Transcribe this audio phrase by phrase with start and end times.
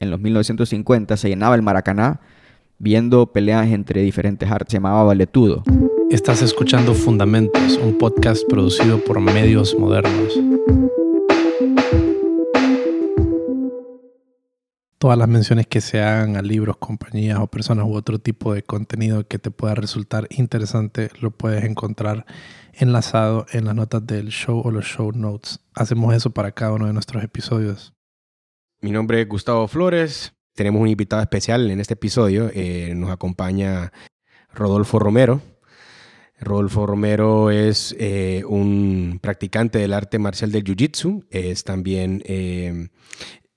[0.00, 2.20] en los 1950 se llenaba el Maracaná
[2.78, 4.72] viendo peleas entre diferentes artes.
[4.72, 5.62] Se llamaba Valetudo.
[6.10, 10.38] Estás escuchando Fundamentos, un podcast producido por Medios Modernos.
[14.98, 18.64] Todas las menciones que se hagan a libros, compañías o personas u otro tipo de
[18.64, 22.26] contenido que te pueda resultar interesante lo puedes encontrar
[22.72, 25.60] enlazado en las notas del show o los show notes.
[25.74, 27.97] Hacemos eso para cada uno de nuestros episodios.
[28.80, 30.34] Mi nombre es Gustavo Flores.
[30.54, 32.48] Tenemos un invitado especial en este episodio.
[32.54, 33.92] Eh, nos acompaña
[34.54, 35.42] Rodolfo Romero.
[36.38, 41.26] Rodolfo Romero es eh, un practicante del arte marcial del Jiu-Jitsu.
[41.28, 42.90] Es también eh,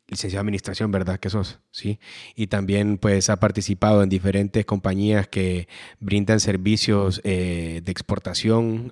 [0.07, 1.19] licenciado en administración, ¿verdad?
[1.19, 1.99] Que sos, sí.
[2.35, 5.67] Y también pues ha participado en diferentes compañías que
[5.99, 8.91] brindan servicios de exportación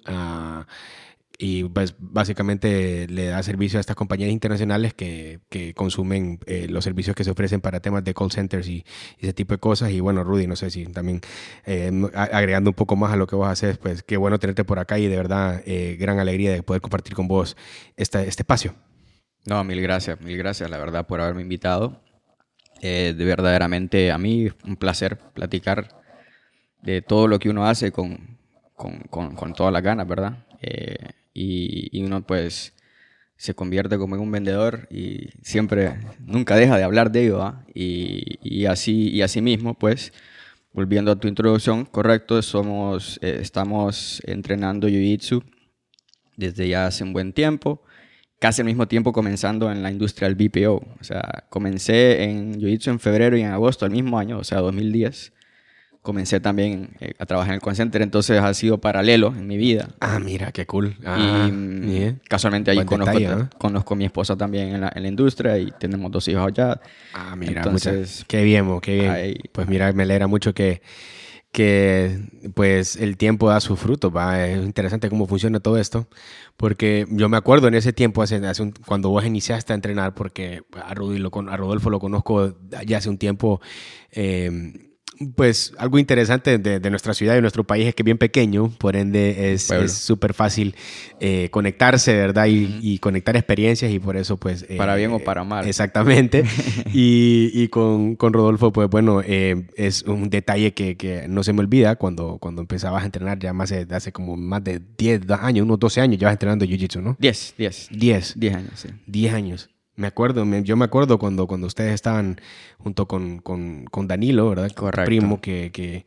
[1.41, 6.83] y pues básicamente le da servicio a estas compañías internacionales que, que consumen eh, los
[6.83, 8.85] servicios que se ofrecen para temas de call centers y,
[9.17, 9.91] ese tipo de cosas.
[9.91, 11.21] Y bueno, Rudy, no sé si también
[11.65, 14.79] eh, agregando un poco más a lo que vos haces, pues qué bueno tenerte por
[14.79, 15.63] acá y de verdad
[15.97, 17.55] gran alegría de poder compartir con vos
[17.95, 18.75] este espacio.
[19.45, 22.01] No, mil gracias, mil gracias, la verdad, por haberme invitado.
[22.81, 26.01] Eh, de verdaderamente a mí un placer platicar
[26.81, 28.37] de todo lo que uno hace con,
[28.73, 28.99] con,
[29.35, 30.45] con, todas las ganas, ¿verdad?
[30.61, 30.95] Eh,
[31.33, 32.73] y, uno pues
[33.37, 37.65] se convierte como en un vendedor y siempre, nunca deja de hablar de ello, ¿ah?
[37.73, 40.11] y, y, así, y así mismo, pues,
[40.73, 45.43] volviendo a tu introducción, correcto, somos, eh, estamos entrenando Jiu-Jitsu
[46.35, 47.81] desde ya hace un buen tiempo
[48.39, 50.75] casi al mismo tiempo comenzando en la industria del BPO.
[50.99, 54.59] O sea, comencé en Jiu-Jitsu en febrero y en agosto del mismo año, o sea,
[54.59, 55.33] 2010.
[56.01, 59.57] Comencé también eh, a trabajar en el call center, entonces ha sido paralelo en mi
[59.57, 59.89] vida.
[59.99, 60.95] Ah, mira, qué cool.
[61.05, 65.57] Ah, y casualmente ahí conozco, conozco, a mi esposa también en la, en la, industria
[65.57, 66.79] y tenemos dos hijos allá.
[67.13, 69.37] Ah, mira, entonces, qué bien, qué bien.
[69.51, 70.81] pues mira, me alegra mucho que
[71.51, 72.19] que
[72.53, 74.45] pues el tiempo da su fruto, ¿va?
[74.45, 76.07] Es interesante cómo funciona todo esto,
[76.57, 80.61] porque yo me acuerdo en ese tiempo, hace, hace cuando vos iniciaste a entrenar, porque
[80.73, 82.55] a, Rudy lo, a Rodolfo lo conozco
[82.85, 83.61] ya hace un tiempo,
[84.11, 84.88] eh,
[85.35, 88.69] pues algo interesante de, nuestra ciudad y de nuestro país es que es bien pequeño,
[88.77, 90.75] por ende es súper fácil
[91.19, 92.47] eh, conectarse, ¿verdad?
[92.49, 94.65] Y, conectar experiencias y por eso pues...
[94.69, 95.67] Eh, para bien o para mal.
[95.67, 96.43] Exactamente.
[96.93, 102.37] y, con, Rodolfo pues bueno, eh, es un detalle que, no se me olvida cuando,
[102.39, 106.01] cuando empezabas a entrenar ya más de, hace como más de 10 años, unos 12
[106.01, 107.15] años, llevas entrenando Jiu-Jitsu, ¿no?
[107.19, 107.89] 10, 10.
[107.91, 108.33] 10.
[108.39, 108.89] 10 años, sí.
[109.07, 109.69] 10 años.
[109.99, 112.39] Me acuerdo, yo me acuerdo cuando, cuando ustedes estaban
[112.77, 114.71] junto con, con, Danilo, ¿verdad?
[114.71, 115.03] Correcto.
[115.03, 116.05] Primo, que, que,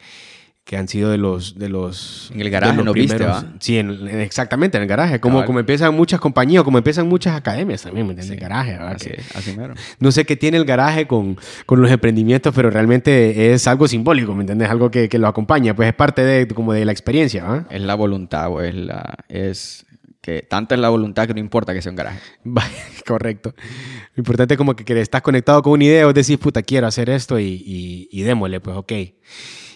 [0.64, 1.58] que, han sido de los...
[1.58, 3.22] De los en el garaje, ¿no viste,
[3.60, 5.20] Sí, exactamente, en el garaje.
[5.20, 8.34] Como, como empiezan muchas compañías, como empiezan muchas academias también, ¿me entiendes?
[8.34, 8.96] El garaje, ¿verdad?
[8.96, 9.74] Así, así mero.
[9.98, 11.36] No sé qué tiene el garaje con,
[11.66, 14.70] con, los emprendimientos, pero realmente es algo simbólico, ¿me entiendes?
[14.70, 17.66] Algo que, que lo acompaña, pues es parte de, como de la experiencia, ¿verdad?
[17.68, 19.16] Es la voluntad, o es la...
[19.28, 19.84] Es
[20.22, 22.20] que tanta es la voluntad que no importa que sea un garaje.
[23.06, 23.54] Correcto.
[24.14, 27.10] Lo importante es como que, estás conectado con una idea, o decís, puta, quiero hacer
[27.10, 28.92] esto y, y, démosle, pues ok.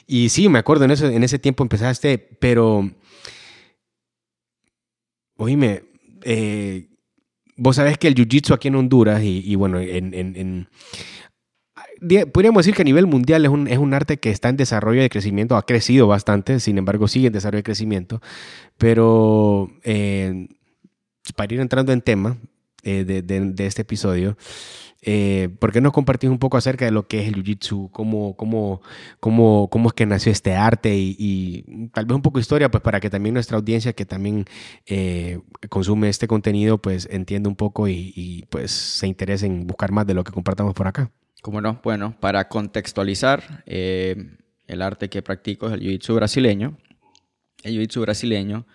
[0.06, 2.88] Y sí, me acuerdo, en, en ese tiempo empezaste, pero,
[5.36, 5.82] oíme,
[6.22, 6.90] eh,
[7.56, 10.68] vos sabés que el jiu-jitsu aquí en Honduras y, bueno, en, en,
[12.32, 15.02] podríamos decir que a nivel mundial es un, es un arte que está en desarrollo
[15.02, 18.20] de crecimiento, ha crecido bastante, sin embargo sigue en desarrollo de crecimiento,
[18.78, 20.48] pero eh,
[21.34, 22.38] para ir entrando en tema
[22.82, 24.36] eh, de, de, este episodio,
[25.02, 27.90] eh, ¿por qué no compartís un poco acerca de lo que es el Jiu-Jitsu?
[27.90, 28.82] Cómo, cómo,
[29.20, 30.94] cómo, cómo, es que nació este arte?
[30.96, 34.46] Y, tal vez un poco de historia, pues para que también nuestra audiencia que también
[35.68, 40.06] consume este contenido, pues entienda un poco y, y, pues se interese en buscar más
[40.06, 41.10] de lo que compartamos por acá.
[41.42, 41.80] ¿Cómo no?
[41.82, 46.76] Bueno, para contextualizar, el arte que practico es el Jiu-Jitsu brasileño
[47.66, 48.66] el jiu-jitsu brasileño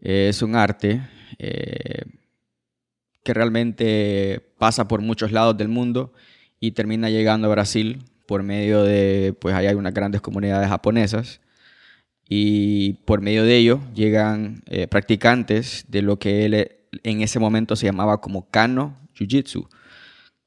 [0.00, 1.00] es un arte
[1.38, 2.02] eh,
[3.22, 6.12] que realmente pasa por muchos lados del mundo
[6.60, 11.40] y termina llegando a Brasil por medio de, pues ahí hay unas grandes comunidades japonesas
[12.28, 17.86] y por medio de ello llegan eh, practicantes de lo que en ese momento se
[17.86, 19.68] llamaba como Kano Jiu-Jitsu.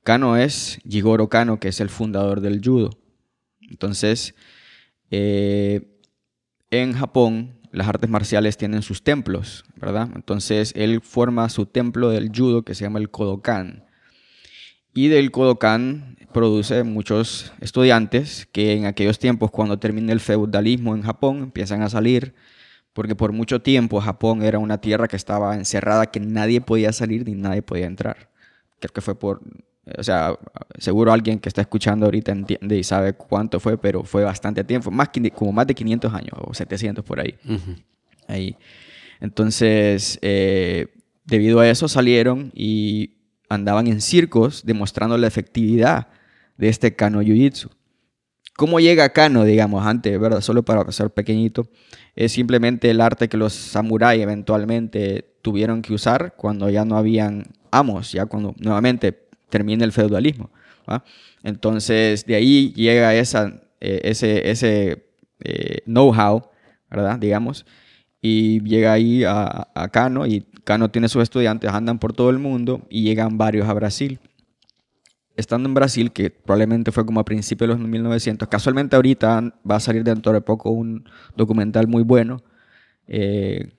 [0.09, 2.89] Kano es Jigoro Kano, que es el fundador del judo.
[3.61, 4.33] Entonces,
[5.11, 5.99] eh,
[6.71, 10.09] en Japón las artes marciales tienen sus templos, ¿verdad?
[10.15, 13.85] Entonces él forma su templo del judo que se llama el Kodokan.
[14.95, 21.03] Y del Kodokan produce muchos estudiantes que en aquellos tiempos, cuando termina el feudalismo en
[21.03, 22.33] Japón, empiezan a salir,
[22.93, 27.27] porque por mucho tiempo Japón era una tierra que estaba encerrada, que nadie podía salir
[27.27, 28.31] ni nadie podía entrar.
[28.79, 29.41] Creo que fue por
[29.97, 30.37] O sea,
[30.77, 34.91] seguro alguien que está escuchando ahorita entiende y sabe cuánto fue, pero fue bastante tiempo,
[34.91, 37.35] más, como más de 500 años o 700 por ahí.
[38.27, 38.55] ahí.
[39.19, 40.87] Entonces, eh,
[41.25, 43.15] debido a eso salieron y
[43.49, 46.07] andaban en circos demostrando la efectividad
[46.57, 47.69] de este Kano Jiu-Jitsu.
[48.55, 50.41] ¿Cómo llega Kano, digamos, antes, verdad?
[50.41, 51.69] Solo para pasar pequeñito,
[52.15, 57.45] es simplemente el arte que los samuráis eventualmente tuvieron que usar cuando ya no habían
[57.71, 60.49] amos, ya cuando nuevamente termina el feudalismo.
[61.43, 63.21] Entonces, de ahí llega eh,
[64.03, 65.03] ese,
[65.39, 66.49] eh, know-how,
[66.89, 67.19] ¿verdad?
[67.19, 67.65] Digamos,
[68.21, 72.39] y llega ahí a, a Cano, y Cano tiene sus estudiantes, andan por todo el
[72.39, 74.19] mundo y llegan varios a Brasil.
[75.35, 79.75] Estando en Brasil, que probablemente fue como a principios de los 1900, casualmente ahorita va
[79.75, 81.07] a salir dentro de poco un
[81.37, 82.43] documental muy bueno
[83.07, 83.71] eh,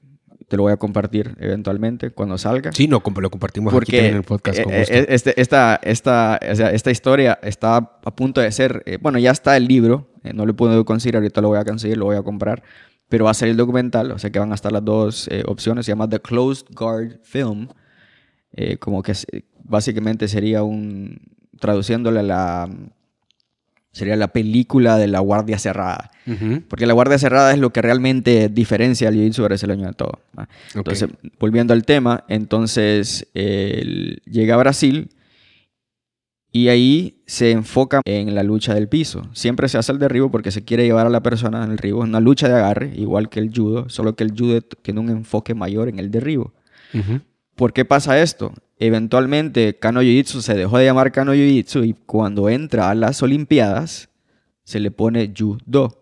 [0.51, 2.73] te lo voy a compartir eventualmente cuando salga.
[2.73, 4.95] Sí, no, lo compartimos Porque aquí en el podcast con eh, gusto.
[4.95, 9.57] Eh, este, esta, esta, esta historia está a punto de ser, eh, bueno, ya está
[9.57, 12.65] el libro, no lo puedo conseguir, ahorita lo voy a conseguir, lo voy a comprar,
[13.09, 15.87] pero va a salir el documental, o sea que van a estar las dos opciones,
[15.87, 17.69] se llama The Closed Guard Film,
[18.81, 19.13] como que
[19.63, 21.21] básicamente sería un,
[21.61, 22.69] traduciéndole la
[23.93, 26.11] sería la película de la guardia cerrada.
[26.69, 30.21] Porque la guardia cerrada es lo que realmente diferencia al jiu-jitsu brasileño de todo.
[30.75, 31.09] Entonces,
[31.39, 35.11] volviendo al tema, entonces él llega a Brasil
[36.53, 39.29] y ahí se enfoca en la lucha del piso.
[39.33, 42.03] Siempre se hace el derribo porque se quiere llevar a la persona en el derribo.
[42.03, 45.11] Es una lucha de agarre, igual que el judo, solo que el judo tiene un
[45.11, 46.53] enfoque mayor en el derribo.
[47.57, 48.53] ¿Por qué pasa esto?
[48.83, 54.09] Eventualmente, Kano Jiu-Jitsu se dejó de llamar Kano Jiu-Jitsu y cuando entra a las Olimpiadas,
[54.65, 56.01] se le pone Judo.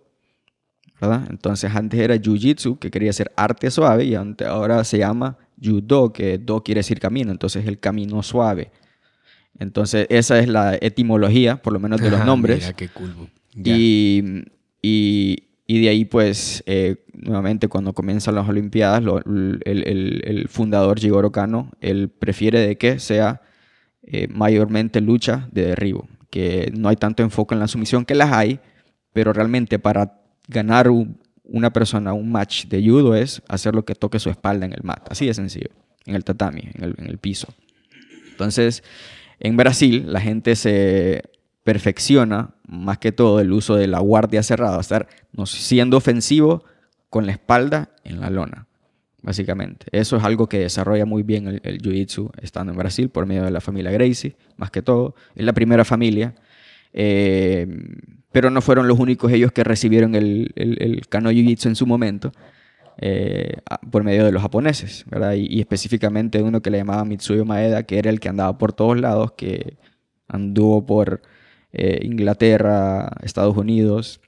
[1.00, 1.26] ¿verdad?
[1.28, 6.38] Entonces, antes era Jiu-Jitsu, que quería ser arte suave, y ahora se llama Judo, que
[6.38, 8.70] Do quiere decir camino, entonces el camino suave.
[9.58, 12.60] Entonces, esa es la etimología, por lo menos de los nombres.
[12.60, 13.12] Mira, qué cool.
[13.54, 14.22] Y,
[14.82, 19.02] y, y de ahí, pues, eh, nuevamente cuando comienzan las Olimpiadas,
[19.66, 23.42] el, fundador Jigoro Kano, él prefiere de que sea
[24.02, 28.32] eh, mayormente lucha de derribo, que no hay tanto enfoque en la sumisión que las
[28.32, 28.60] hay,
[29.12, 30.88] pero realmente para ganar
[31.44, 34.82] una persona un match de judo es hacer lo que toque su espalda en el
[34.84, 35.68] mat, así de sencillo,
[36.06, 37.52] en el tatami, en el, en el piso.
[38.30, 38.82] Entonces,
[39.38, 41.24] en Brasil la gente se
[41.68, 45.06] perfecciona más que todo el uso de la guardia cerrada, estar
[45.44, 46.64] siendo ofensivo
[47.10, 48.66] con la espalda en la lona,
[49.20, 49.84] básicamente.
[49.92, 53.50] Eso es algo que desarrolla muy bien el, Jiu-Jitsu estando en Brasil por medio de
[53.50, 55.14] la familia Gracie, más que todo.
[55.34, 56.36] Es la primera familia,
[56.94, 57.66] eh,
[58.32, 62.32] pero no fueron los únicos ellos que recibieron el, el, Kano Jiu-Jitsu en su momento.
[62.96, 63.58] Eh,
[63.90, 65.04] por medio de los japoneses.
[65.36, 68.72] Y, y, específicamente uno que le llamaba Mitsuyo Maeda, que era el que andaba por
[68.72, 69.76] todos lados, que
[70.28, 71.20] anduvo por
[71.72, 74.20] eh, Inglaterra, Estados Unidos,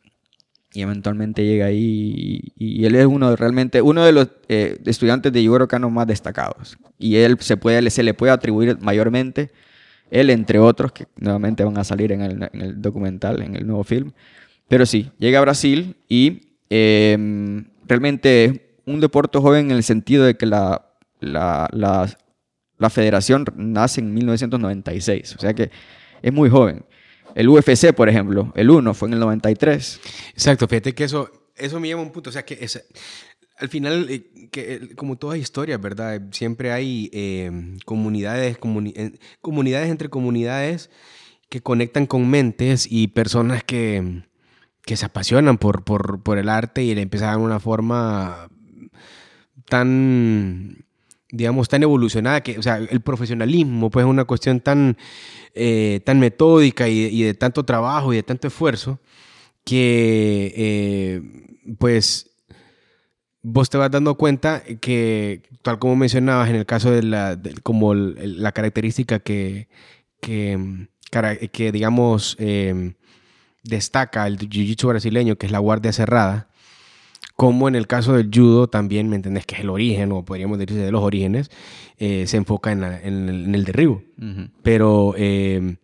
[0.73, 5.43] y eventualmente llega ahí y, él es uno realmente uno de los eh, estudiantes de
[5.43, 6.79] Yugoro Kano más destacados.
[6.99, 9.51] Y él se le puede atribuir mayormente
[10.11, 14.13] él entre otros que nuevamente van a salir en el, documental en el nuevo film.
[14.69, 20.37] Pero sí llega a Brasil y em, realmente un deporte joven en el sentido de
[20.37, 20.87] que la,
[21.21, 22.09] la, la,
[22.79, 25.71] la federación nace en 1996 o sea que
[26.23, 26.85] es muy joven
[27.35, 30.01] el UFC, por ejemplo, el 1 fue en el 93.
[30.33, 32.31] Exacto, fíjate que eso, eso me lleva a un punto.
[32.31, 32.67] O sea, que
[33.61, 36.23] al final, eh, que, eh, como todas historias, ¿verdad?
[36.33, 37.51] Siempre hay eh,
[37.85, 40.91] comunidades, comunidades entre comunidades
[41.49, 44.23] que conectan con mentes y personas que,
[44.83, 48.49] que se apasionan por, por, por el arte y le empiezan de una forma
[49.67, 50.85] tan
[51.33, 54.97] digamos, tan evolucionada, que, o sea, el profesionalismo, pues es una cuestión tan,
[55.55, 59.01] eh, tan metódica y, de tanto trabajo y de tanto esfuerzo,
[59.65, 61.23] que, eh,
[61.79, 62.31] pues,
[63.43, 67.95] vos te vas dando cuenta que, tal como mencionabas en el caso de la, como
[67.95, 69.69] la característica que,
[70.21, 70.89] que,
[71.53, 72.95] que digamos, eh,
[73.63, 76.50] destaca el jiu-jitsu brasileño, que es la guardia cerrada,
[77.41, 79.47] como en el caso del judo también, ¿me entendés?
[79.47, 81.51] Que es el origen, o podríamos decir de los orígenes,
[81.97, 84.03] eh, se enfoca en, el, derribo.
[84.63, 85.79] Pero eh,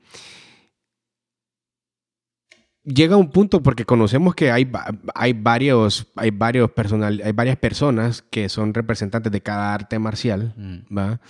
[2.84, 4.70] llega un punto porque conocemos que hay,
[5.14, 10.52] hay, varios, hay, varios personal, hay varias personas que son representantes de cada arte marcial,
[10.94, 11.22] ¿va?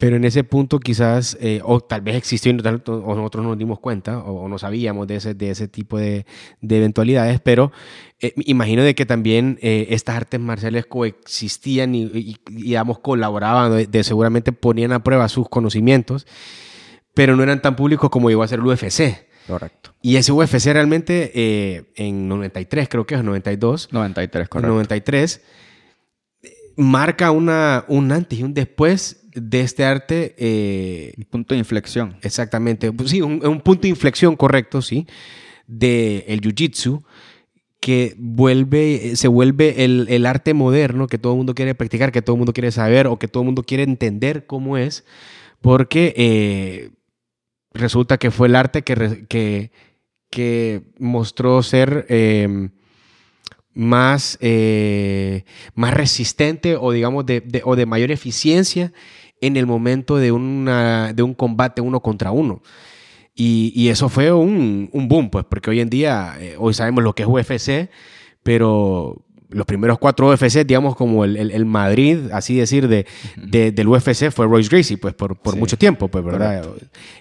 [0.00, 3.80] Pero en ese punto quizás, eh, o tal vez existió o nosotros no nos dimos
[3.80, 6.24] cuenta, o, no sabíamos de ese, de ese tipo de,
[6.62, 7.70] de eventualidades, pero
[8.18, 14.02] eh, imagino de que también eh, estas artes marciales coexistían y, y, digamos, colaboraban, de,
[14.02, 16.26] seguramente ponían a prueba sus conocimientos,
[17.12, 19.26] pero no eran tan públicos como llegó a ser el UFC.
[19.46, 19.92] Correcto.
[20.00, 23.90] Y ese UFC realmente eh, en 93, creo que es 92.
[23.92, 24.72] 93, En correcto.
[24.72, 25.42] 93
[26.76, 30.34] marca una, un antes y un después de este arte.
[30.38, 32.16] eh, Un punto de inflexión.
[32.22, 32.92] exactamente.
[32.92, 35.06] Pues sí, un, un punto de inflexión correcto, sí,
[35.66, 37.02] de el jiu-jitsu
[37.80, 42.20] que vuelve, se vuelve el, el arte moderno que todo el mundo quiere practicar, que
[42.20, 45.04] todo el mundo quiere saber o que todo el mundo quiere entender cómo es,
[45.62, 46.90] porque eh,
[47.72, 49.70] resulta que fue el arte que, que,
[50.28, 52.68] que mostró ser eh,
[53.72, 55.44] más, eh,
[55.74, 58.92] más resistente o digamos de, de- o de mayor eficiencia
[59.40, 62.62] en el momento de, una, de un combate uno contra uno.
[63.34, 67.02] Y, y eso fue un, un boom, pues, porque hoy en día, eh, hoy sabemos
[67.04, 67.88] lo que es UFC,
[68.42, 73.06] pero los primeros cuatro UFC, digamos, como el, el- el Madrid, así decir, de,
[73.36, 76.62] de- del UFC fue Royce Gracie, pues, por, por Sí, mucho tiempo, pues, ¿verdad?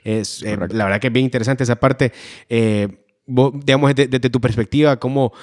[0.04, 2.12] Es, eh, la verdad que es bien interesante esa parte.
[2.50, 2.88] Eh,
[3.26, 5.34] vos, digamos, desde, desde tu perspectiva, ¿cómo,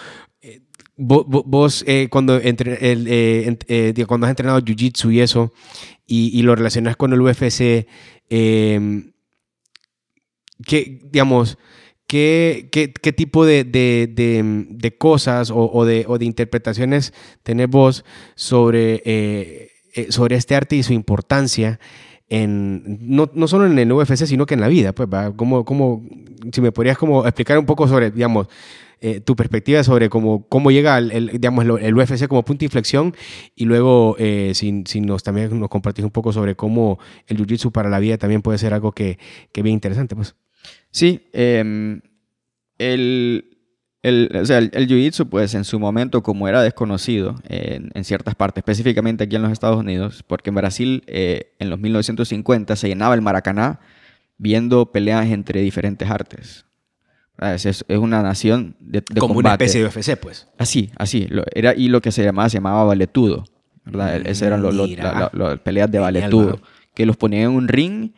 [0.96, 5.20] eh, vo- vo- vos, eh, cuando, entre, el, eh, eh, cuando has entrenado Jiu-Jitsu y
[5.20, 5.52] eso,
[6.06, 7.86] y, y lo relacionas con el UFC,
[8.30, 9.02] eh,
[10.66, 11.58] ¿qué, digamos,
[12.06, 17.12] qué, qué, qué tipo de, de- de- de cosas o, o de, o de interpretaciones
[17.42, 21.80] tenés vos sobre, eh, eh, sobre este arte y su importancia?
[22.28, 25.30] En, no, no solo en el UFC, sino que en la vida, pues, ¿va?
[25.36, 26.04] ¿Cómo, cómo,
[26.52, 28.48] si me podrías como explicar un poco sobre, digamos,
[29.00, 32.66] eh, tu perspectiva sobre cómo, cómo llega el, el, digamos, el UFC como punto de
[32.66, 33.14] inflexión
[33.54, 37.90] y luego eh, si nos también nos compartís un poco sobre cómo el Jiu-Jitsu para
[37.90, 39.18] la vida también puede ser algo que,
[39.52, 40.34] que bien interesante, pues.
[40.90, 42.00] Sí, em,
[42.78, 43.58] el,
[44.02, 48.04] el, o sea, el, el jiu-jitsu, pues en su momento, como era desconocido en, en
[48.04, 52.76] ciertas partes, específicamente aquí en los Estados Unidos, porque en Brasil, eh, en los 1950,
[52.76, 53.80] se llenaba el Maracaná
[54.38, 56.65] viendo peleas entre diferentes artes.
[57.38, 60.48] Ah, Es, es una nación de, de como una especie de UFC, pues.
[60.58, 61.26] Así, así.
[61.28, 63.44] Lo, era, y lo que se llamaba, se llamaba valetudo.
[63.84, 64.20] ¿verdad?
[64.20, 66.60] Mm, Esas eran las peleas de valetudo.
[66.94, 68.12] Que los ponían en un ring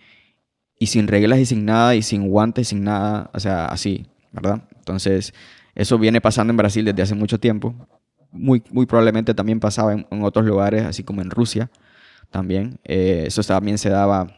[0.78, 3.30] y sin reglas y sin nada, y sin guantes, sin nada.
[3.34, 4.62] O sea, así, ¿verdad?
[4.76, 5.34] Entonces,
[5.75, 7.75] eso viene pasando en Brasil desde hace mucho tiempo.
[8.30, 11.70] Muy, muy probablemente también pasaba en, en otros lugares, así como en Rusia
[12.30, 12.78] también.
[12.84, 14.38] Eh, eso también se daba...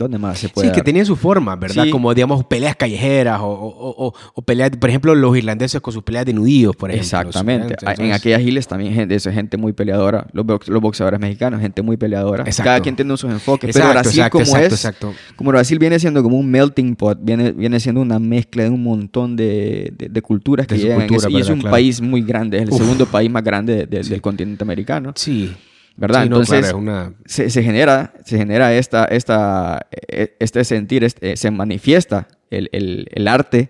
[0.00, 1.84] ¿Dónde más se puede Sí, que tenían su forma, ¿verdad?
[1.84, 1.90] Sí.
[1.90, 6.02] Como, digamos, peleas callejeras o, o- o- o peleas, por ejemplo, los irlandeses con sus
[6.02, 7.04] peleas de nudillos, por ejemplo.
[7.04, 7.74] Exactamente.
[7.78, 10.26] Entonces, en aquellas giles también gente, eso es gente muy peleadora.
[10.32, 12.44] Los, box- los boxeadores mexicanos, gente muy peleadora.
[12.44, 12.68] Exacto.
[12.68, 13.68] Cada quien tiene sus enfoques.
[13.76, 17.52] Exacto, pero Brasil exacto, como es, como Brasil viene siendo como un melting pot, viene,
[17.52, 21.06] viene siendo una mezcla de un montón de, de- de culturas que De llegan.
[21.08, 21.72] cultura, y es un Claro.
[21.72, 22.78] país muy grande, es el Uf.
[22.78, 24.08] segundo país más grande Sí.
[24.10, 25.12] del continente americano.
[25.14, 25.54] Sí.
[26.00, 26.22] ¿Verdad?
[26.24, 27.12] Sí, no, Entonces, claro, una...
[27.26, 33.06] se, se genera, se genera esta, esta, eh, este sentir, este- se manifiesta el, el-
[33.12, 33.68] el arte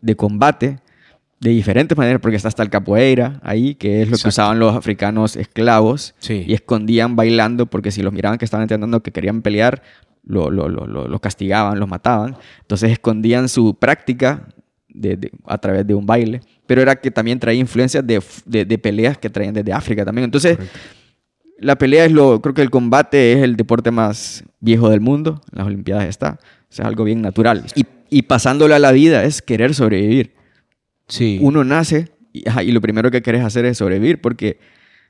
[0.00, 0.78] de combate
[1.38, 4.74] de diferentes maneras, porque está hasta el capoeira ahí, que es lo que usaban los
[4.74, 6.44] africanos esclavos Sí.
[6.46, 9.82] y escondían bailando, porque si los miraban que estaban entrenando, que querían pelear,
[10.24, 12.36] lo, lo- lo- lo- los castigaban, los mataban.
[12.62, 14.48] Entonces escondían su práctica
[14.88, 18.64] de- de- a través de un baile, pero era que también traía influencias de, de-
[18.66, 20.24] de peleas que traían desde África también.
[20.24, 20.78] Entonces, Correcto.
[21.60, 25.40] La pelea es lo, creo que el combate es el deporte más viejo del mundo.
[25.52, 26.38] En las Olimpiadas está.
[26.42, 27.64] O sea, es algo bien natural.
[27.74, 30.34] Y, y pasándolo a la vida es querer sobrevivir.
[31.08, 31.38] Sí.
[31.40, 34.58] Uno nace y, ajá, y lo primero que quieres hacer es sobrevivir porque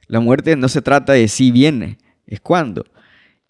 [0.06, 2.84] la muerte no se trata de si viene, es cuándo.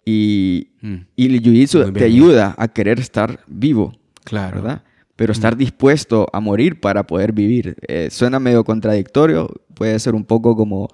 [0.05, 2.11] Y, Mm, y el jiu-jitsu bien, te bien.
[2.11, 3.93] ayuda a querer estar vivo,
[4.23, 4.55] claro.
[4.61, 4.83] ¿verdad?
[5.15, 7.75] Pero estar dispuesto a morir para poder vivir.
[7.87, 10.87] Eh, suena medio contradictorio, puede ser un poco como...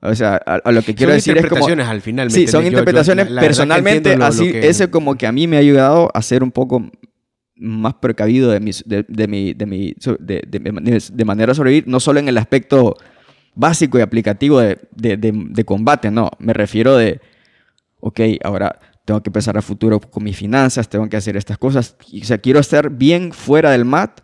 [0.00, 1.56] O sea, a, a lo que quiero son decir es como...
[1.68, 2.26] interpretaciones al final.
[2.28, 3.26] ¿me Sí, son yo- interpretaciones.
[3.28, 6.22] la- la Personalmente, lo- así, que- ese como que a mí me ha ayudado a
[6.22, 6.88] ser un poco
[7.56, 11.54] más precavido de, mis, de, de mi, de, mi, de, de- de- de manera de
[11.56, 12.94] sobrevivir, no solo en el aspecto
[13.56, 16.30] básico y aplicativo de, de- de- de combate, no.
[16.38, 17.20] Me refiero de,
[17.98, 21.96] ok, ahora tengo que pensar a futuro con mis finanzas, tengo que hacer estas cosas.
[22.22, 24.20] O sea, quiero estar bien fuera del mat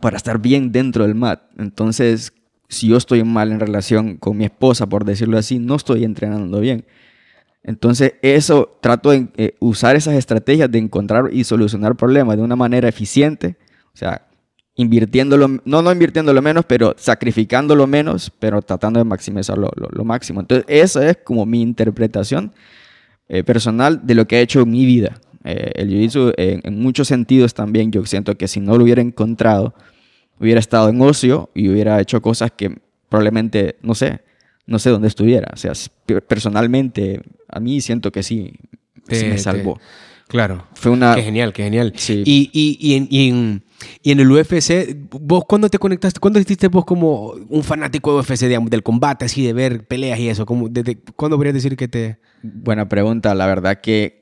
[0.00, 1.42] para estar bien dentro del mat.
[1.58, 2.32] Entonces,
[2.68, 6.60] si yo estoy mal en relación con mi esposa, por decirlo así, no estoy entrenando
[6.60, 6.84] bien.
[7.62, 12.54] Entonces, eso trato de eh, usar esas estrategias de encontrar y solucionar problemas de una
[12.54, 13.56] manera eficiente,
[13.92, 14.28] o sea,
[14.76, 20.40] invirtiéndolo, no, no invirtiéndolo menos, pero sacrificándolo menos, pero tratando de maximizar lo, máximo.
[20.40, 22.52] Entonces, esa es como mi interpretación
[23.28, 25.20] eh, personal de lo que ha hecho en mi vida.
[25.42, 29.74] Eh, el jiu-jitsu, en muchos sentidos también, yo siento que si no lo hubiera encontrado,
[30.40, 32.78] hubiera estado en ocio y hubiera hecho cosas que
[33.08, 34.20] probablemente, no sé,
[34.66, 35.50] no sé dónde estuviera.
[35.52, 35.72] O sea,
[36.28, 38.52] personalmente, a mí siento que sí,
[39.06, 39.78] Te- me te- salvó.
[40.28, 40.66] Claro.
[40.74, 41.14] Fue una...
[41.14, 41.92] Qué genial, qué genial.
[41.94, 42.24] Sí.
[42.26, 43.62] Y, y, y, en, y, en,
[44.02, 46.18] y en el UFC, ¿vos cuándo te conectaste?
[46.18, 50.18] ¿Cuándo hiciste vos como un fanático de UFC, digamos, del combate, así de ver peleas
[50.18, 50.44] y eso?
[50.44, 52.18] ¿Cómo, desde, ¿Cuándo podrías decir que te...?
[52.42, 53.36] Buena pregunta.
[53.36, 54.15] La verdad que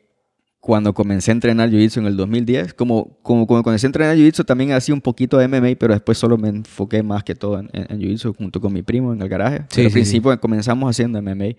[0.64, 4.47] cuando comencé a entrenar Jiu-Jitsu en el 2010, como, como, como comencé a entrenar Jiu-Jitsu
[4.47, 7.68] también hacía un poquito de MMA, pero después solo me enfoqué más que todo en,
[7.75, 9.59] en, Jiu-Jitsu junto con mi primo en el garaje.
[9.59, 11.56] Sí, pero al sí, principio comenzamos haciendo MMA.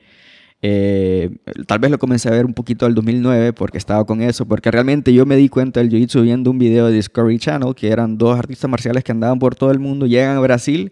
[0.63, 1.29] Eh,
[1.67, 4.71] tal vez lo comencé a ver un poquito al 2009 porque estaba con eso, porque
[4.71, 8.17] realmente yo me di cuenta del Jiu-Jitsu viendo un video de Discovery Channel, que eran
[8.17, 10.91] dos artistas marciales que andaban por todo el mundo, llegan a Brasil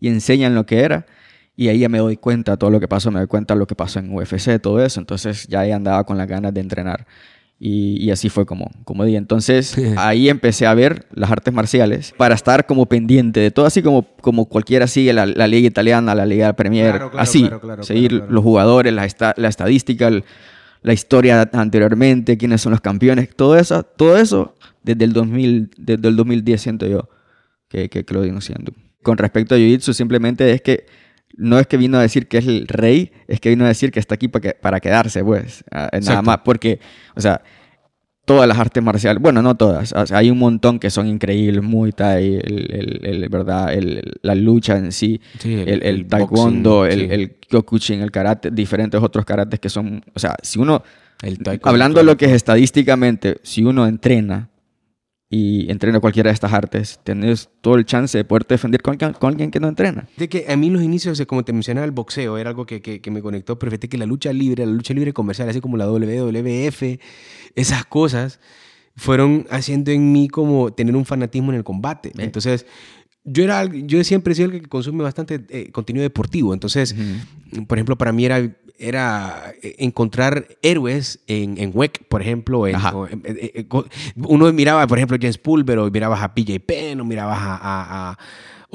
[0.00, 1.04] y enseñan lo que era.
[1.56, 3.60] Y ahí ya me doy cuenta de todo lo que pasó, me doy cuenta de
[3.60, 4.98] lo que pasó en UFC, todo eso.
[4.98, 7.06] Entonces ya ahí andaba con las ganas de entrenar.
[7.60, 9.16] Y, y, así fue como, como di.
[9.16, 13.80] Entonces ahí empecé a ver las artes marciales para estar como pendiente de todo, así
[13.80, 17.40] como, como cualquiera sigue la, la liga italiana, la liga Premier, Claro, claro, así.
[17.42, 18.34] claro, claro, seguir claro, claro.
[18.34, 20.24] los jugadores, la, esta- la estadística, el-
[20.82, 26.08] la historia anteriormente, quiénes son los campeones, todo eso, todo eso desde el, 2000, desde
[26.08, 27.08] el 2010 siento yo
[27.68, 28.72] que, que, que lo vengo haciendo.
[29.02, 30.84] Con respecto a Jiu-Jitsu, simplemente es que
[31.36, 33.90] no es que vino a decir que es el rey, es que vino a decir
[33.90, 35.64] que está aquí para, que- para quedarse, pues.
[35.70, 36.22] Ah, Nada Exacto.
[36.22, 36.78] más, porque,
[37.16, 37.42] o sea,
[38.24, 41.62] todas las artes marciales, bueno, no todas, o sea, hay un montón que son increíbles,
[41.62, 43.72] Muay Thai, el, el- el- ¿verdad?
[43.74, 47.14] El- la lucha en sí, Sí, el, taekwondo, boxing, el, sí.
[47.14, 50.82] el kyokushin, el karate, diferentes otros karates que son, o sea, si uno,
[51.22, 54.48] El taekwondo, hablando de lo que es estadísticamente, si uno entrena
[55.30, 59.30] y entrena cualquiera de estas artes, tenés todo el chance de poderte defender con, con
[59.30, 60.06] alguien que no entrena.
[60.16, 62.80] De que a mí los inicios, eh, como te mencionaba, el boxeo era algo que,
[62.80, 65.60] que, que me conectó, pero fíjate que la lucha libre, la lucha libre comercial, así
[65.60, 67.00] como la WWF,
[67.54, 68.38] esas cosas
[68.96, 72.12] fueron haciendo en mí como tener un fanatismo en el combate.
[72.14, 72.24] Ve.
[72.24, 72.66] Entonces,
[73.24, 76.54] yo, era, yo siempre he sido el que consume bastante eh, contenido deportivo.
[76.54, 76.94] Entonces,
[77.66, 78.38] por ejemplo, para mí era,
[78.78, 82.66] era eh, encontrar héroes en, en WEC, por ejemplo.
[82.66, 83.22] en- o en-
[84.16, 87.54] uno miraba, por ejemplo, James Pulver, o mirabas a PJ Penn, o mirabas a...
[87.56, 88.18] a- a-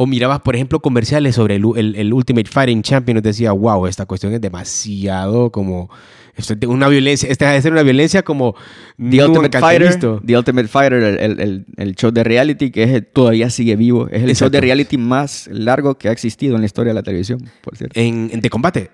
[0.01, 3.85] o mirabas, por ejemplo, comerciales sobre el, el- el Ultimate Fighting Champion y decía, wow,
[3.85, 5.90] esta cuestión es demasiado como...
[6.38, 8.55] Esto es una violencia, esta debe ser una violencia como...
[8.98, 10.22] The Ultimate Fighter, visto.
[10.25, 14.07] The Ultimate Fighter, el, el- show de reality que es, todavía sigue vivo.
[14.07, 14.51] Es el show Exacto.
[14.51, 18.00] de reality más largo que ha existido en la historia de la televisión, por cierto.
[18.00, 18.92] En, en- de combate.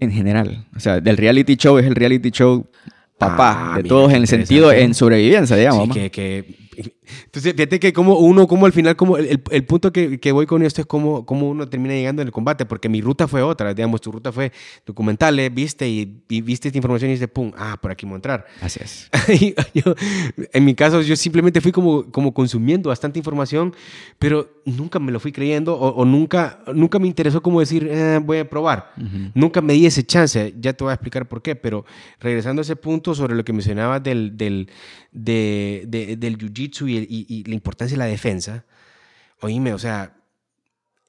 [0.00, 0.64] En general.
[0.76, 2.66] O sea, del reality show es el reality show
[3.18, 5.88] papá Ah, de mira, todos en el sentido en sobrevivencia, digamos.
[5.88, 6.67] Sí, que, que-
[7.24, 10.46] Entonces, fíjate que como uno, como al final, como el, el- punto que, que voy
[10.46, 13.42] con esto es como, como uno termina llegando en el combate, porque mi ruta fue
[13.42, 14.52] otra, digamos, tu ruta fue
[14.86, 18.16] documentales, viste y, y viste esta información y dices, pum, ah, por aquí voy a
[18.16, 18.46] entrar.
[18.60, 19.10] Así es.
[19.40, 19.94] Y yo-
[20.52, 23.74] en mi caso, yo simplemente fui como, como consumiendo bastante información,
[24.18, 28.20] pero nunca me lo fui creyendo o, o nunca, nunca me interesó como decir, "Eh,
[28.22, 28.92] voy a probar.
[29.34, 31.84] Nunca me di ese chance, ya te voy a explicar por qué, pero
[32.20, 34.68] regresando a ese punto sobre lo que mencionabas del, del,
[35.12, 38.64] de- de- del jiu-jitsu y, el- y- y la importancia de la defensa,
[39.40, 40.14] oíme, o sea,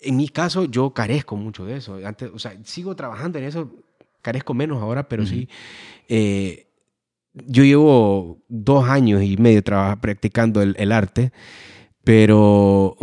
[0.01, 1.99] en mi caso yo carezco mucho de eso.
[2.05, 3.71] Antes, o sea, sigo trabajando en eso,
[4.21, 5.47] carezco menos ahora, pero sí.
[6.07, 6.67] eh,
[7.33, 9.61] yo llevo dos años y medio
[10.01, 11.31] practicando el, el arte,
[12.03, 12.97] pero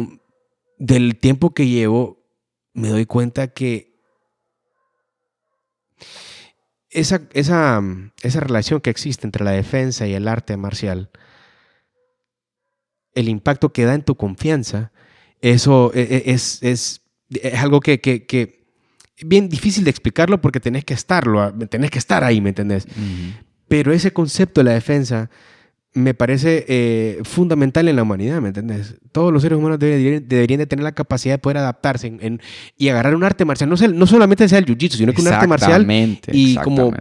[0.78, 2.24] del tiempo que llevo
[2.74, 3.94] me doy cuenta que
[6.90, 7.82] esa, esa,
[8.22, 11.10] esa relación que existe entre la defensa y el arte marcial,
[13.16, 14.92] el impacto que da en tu confianza,
[15.40, 17.00] eso e- e- es, es,
[17.30, 18.64] es algo que, que, que
[19.22, 22.86] bien difícil de explicarlo porque tenés que estarlo, tenés que estar ahí, ¿me entendés?
[23.68, 25.28] Pero ese concepto de la defensa
[25.94, 28.96] me parece eh, fundamental en la humanidad, ¿me entiendes?
[29.12, 32.40] Todos los seres humanos deberían, deberían de tener la capacidad de poder adaptarse en- en-
[32.76, 33.70] y agarrar un arte marcial.
[33.70, 36.92] No, no solamente sea el jiu-jitsu, sino que un arte marcial Exactamente, y como.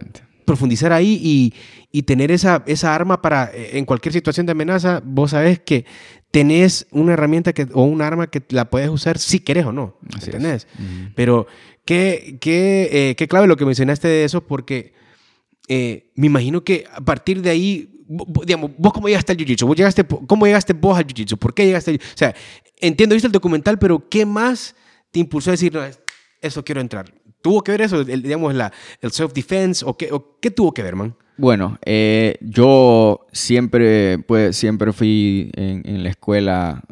[0.46, 1.54] Profundizar ahí y,
[1.92, 5.84] y tener esa, esa arma para, eh, en cualquier situación de amenaza, vos sabés que
[6.30, 9.98] tenés una herramienta que, o un arma que la puedes usar si querés o no,
[10.02, 10.30] ¿me Así.
[11.14, 11.46] Pero
[11.84, 14.94] qué, qué, eh, qué clave lo que mencionaste de eso, porque
[15.68, 18.04] eh, me imagino que a partir de ahí,
[18.44, 21.36] digamos, vos cómo llegaste al jiu-jitsu, ¿Vos llegaste, ¿cómo llegaste vos al jiu-jitsu?
[21.38, 22.34] ¿Por qué llegaste al O sea,
[22.80, 24.76] entiendo, viste el documental, pero ¿qué más
[25.10, 25.98] te impulsó a decir, no, es-
[26.40, 27.12] eso quiero entrar?
[27.46, 29.84] ¿Tuvo que ver eso, el, digamos, la, el self-defense?
[29.86, 31.14] ¿O qué, qué tuvo que ver, man?
[31.36, 36.82] Bueno, eh, yo siempre, pues, siempre fui en, en la escuela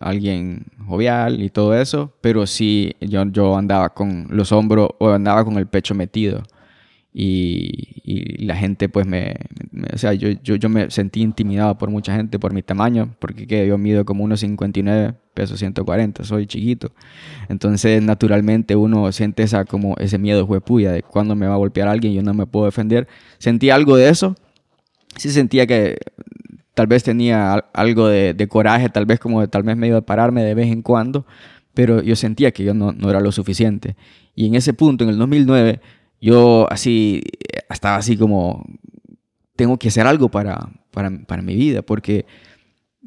[0.00, 5.44] alguien jovial y todo eso, pero sí, yo, yo andaba con los hombros o andaba
[5.44, 6.42] con el pecho metido.
[7.18, 9.36] Y, la gente, pues, me,
[9.72, 13.46] me- o sea, yo, yo, me sentí intimidado por mucha gente por mi tamaño, porque
[13.46, 16.92] que yo mido como unos 59, peso 140, soy chiquito.
[17.48, 21.88] Entonces, naturalmente, uno siente esa, como ese miedo huepuya de cuándo me va a golpear
[21.88, 23.08] alguien yo no me puedo defender.
[23.38, 24.36] Sentí algo de eso
[25.16, 25.98] sí sentía que
[26.74, 30.54] tal vez tenía algo de, coraje, tal vez como tal vez medio de pararme de
[30.54, 31.26] vez en cuando,
[31.74, 33.96] pero yo sentía que yo no, no era lo suficiente.
[34.34, 35.80] Y en ese punto, en el 2009,
[36.20, 37.22] yo así,
[37.68, 38.64] estaba así como,
[39.54, 42.26] tengo que hacer algo para, para, para mi vida, porque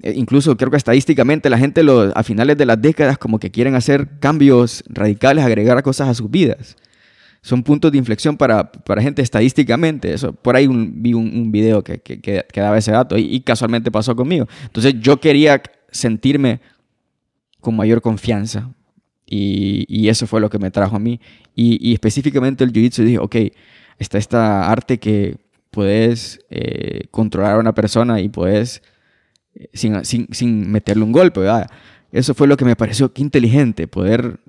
[0.02, 1.82] eh, incluso creo que estadísticamente la gente
[2.15, 6.30] a finales de las décadas como que quieren hacer cambios radicales, agregar cosas a sus
[6.30, 6.78] vidas.
[7.41, 10.13] Son puntos de inflexión para, para gente estadísticamente.
[10.13, 14.48] Eso, por ahí vi un, video que, que, daba ese dato y, casualmente pasó conmigo.
[14.65, 16.60] Entonces yo quería sentirme
[17.62, 18.69] con mayor confianza
[19.29, 21.19] y, y, eso fue lo que me trajo a mí.
[21.55, 23.35] Y, específicamente el Jiu-Jitsu dije, ok,
[23.99, 25.37] está esta arte que
[25.71, 28.81] puedes eh, controlar a una persona y puedes
[29.73, 31.69] sin, sin, sin meterle un golpe, ¿verdad?
[32.11, 34.39] Eso fue lo que me pareció que inteligente, poder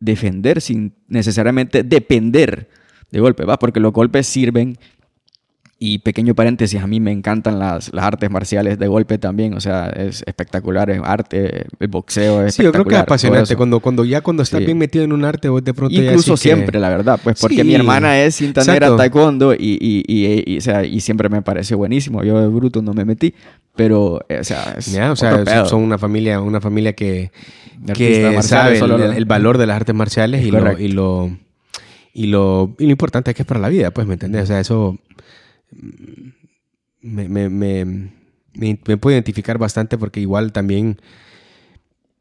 [0.00, 2.68] defender sin necesariamente depender
[3.10, 3.58] de golpe, ¿va?
[3.58, 4.78] Porque los golpes sirven
[5.78, 9.60] y pequeño paréntesis, a mí me encantan las, las, artes marciales de golpe también, o
[9.60, 13.80] sea, es espectacular, es arte, el boxeo es Sí, yo creo que es apasionante, cuando,
[13.80, 16.88] cuando ya cuando estás bien metido en un arte, vos de pronto Incluso siempre, la
[16.88, 21.00] verdad, pues porque mi hermana es cinta negra taekwondo y, y, y, o sea, y
[21.00, 23.34] siempre me pareció buenísimo, yo de bruto no me metí,
[23.74, 27.32] pero, eh, o sea, es o sea son una familia, una familia que,
[27.92, 31.36] que sabe el, valor de las artes marciales y lo, y lo,
[32.14, 34.44] y lo, y lo importante que es para la vida, pues, ¿me entiendes?
[34.44, 34.98] O sea, eso
[37.00, 37.84] me, me, me,
[38.54, 41.00] me, puedo identificar bastante porque igual también...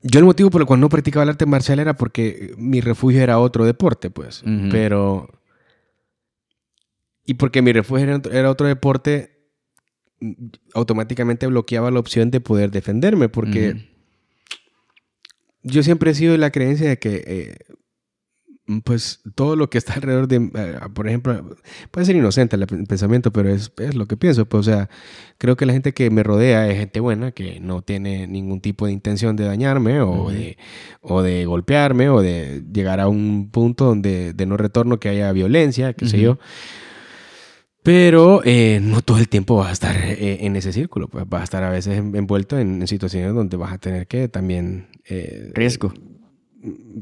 [0.02, 3.22] Yo el motivo por el cual no practicaba el arte marcial era porque mi refugio
[3.22, 4.44] era otro deporte, pues.
[4.70, 5.30] Pero...
[7.26, 9.50] Y porque mi refugio era, otro deporte,
[10.76, 13.90] automáticamente bloqueaba la opción de poder defenderme, porque
[15.64, 17.58] yo siempre he sido de la creencia de que eh,
[18.84, 21.56] pues todo lo que está alrededor de, eh, por ejemplo,
[21.92, 24.46] puede ser inocente el pensamiento, pero es, es, lo que pienso.
[24.46, 24.90] Pues, o sea,
[25.38, 28.88] creo que la gente que me rodea es gente buena, que no tiene ningún tipo
[28.88, 30.58] de intención de dañarme o, de,
[31.02, 35.32] o de golpearme o de llegar a un punto donde de no retorno que haya
[35.32, 36.40] violencia, qué sé yo.
[37.84, 41.42] Pero eh, no todo el tiempo vas a estar eh, en ese círculo, pues vas
[41.42, 44.88] a estar a veces envuelto en, situaciones donde vas a tener que también...
[45.54, 45.94] Riesgo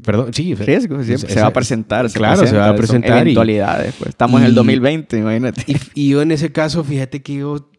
[0.04, 0.54] Perdón, sí.
[0.54, 2.08] Riesgo, se, va a presentar.
[2.10, 3.22] Se claro, se va a presentar.
[3.22, 4.10] Eventualidades, pues.
[4.10, 5.64] Estamos en el 2020, imagínate.
[5.94, 7.70] Y, yo en ese caso, fíjate que yo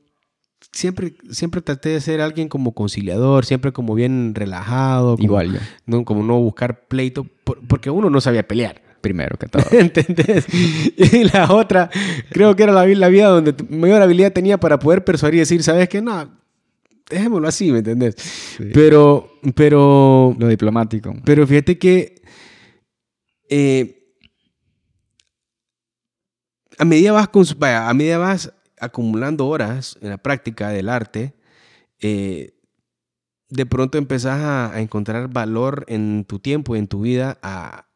[0.72, 5.16] siempre, siempre traté de ser alguien como conciliador, siempre como bien relajado.
[5.20, 5.60] Igual yo.
[5.86, 7.26] No, como no buscar pleito,
[7.68, 8.82] porque uno no sabía pelear.
[9.02, 9.64] Primero que todo.
[9.72, 10.48] ¿Entendés?
[10.98, 11.92] Y la otra,
[12.32, 15.62] creo que era la, la vida donde mayor habilidad tenía para poder persuadir y decir,
[15.62, 16.02] ¿sabes qué?
[16.02, 16.30] No,
[17.10, 18.16] dejémoslo así, ¿me entendés?
[18.74, 20.36] Pero, pero...
[20.38, 21.16] Lo diplomático.
[21.24, 22.22] Pero fíjate que
[23.50, 24.16] eh,
[26.78, 31.36] a, medida vas con, a medida vas acumulando horas en la práctica del arte,
[32.00, 32.54] eh,
[33.50, 37.88] de pronto empezás a, encontrar valor en tu tiempo y en tu vida a,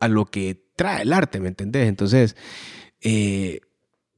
[0.00, 1.88] a, lo que trae el arte, ¿me entendés?
[1.88, 2.36] Entonces,
[3.00, 3.60] eh,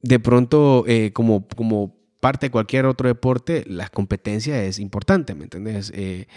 [0.01, 5.91] de pronto, como, como parte de cualquier otro deporte, la competencia es importante, ¿me entiendes?
[5.95, 6.27] Eh,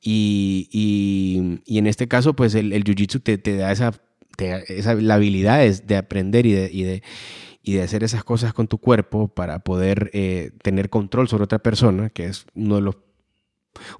[0.00, 3.92] y, y, y, en este caso, pues el, el jiu-jitsu te, te, da esa,
[4.38, 7.02] esa, la habilidad de aprender y de, y de,
[7.62, 11.58] y de hacer esas cosas con tu cuerpo para poder eh, tener control sobre otra
[11.58, 12.96] persona, que es uno de los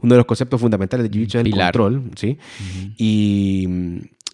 [0.01, 2.38] uno de los conceptos fundamentales del jiu-jitsu es el control, ¿sí?
[2.96, 3.68] Y,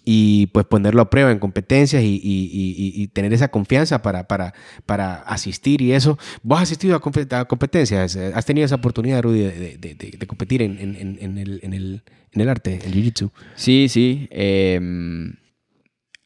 [0.05, 4.53] y pues ponerlo a prueba en competencias y, y, y, tener esa confianza para, para,
[4.85, 6.19] para, asistir y eso.
[6.43, 8.15] ¿Vos has asistido a, competencias?
[8.15, 12.03] ¿Has tenido esa oportunidad, Rudy, de, de, de, competir en, en, en, el, en, el,
[12.31, 13.31] en el arte, en Jiu-Jitsu?
[13.55, 14.27] Sí, sí.
[14.29, 15.33] Em,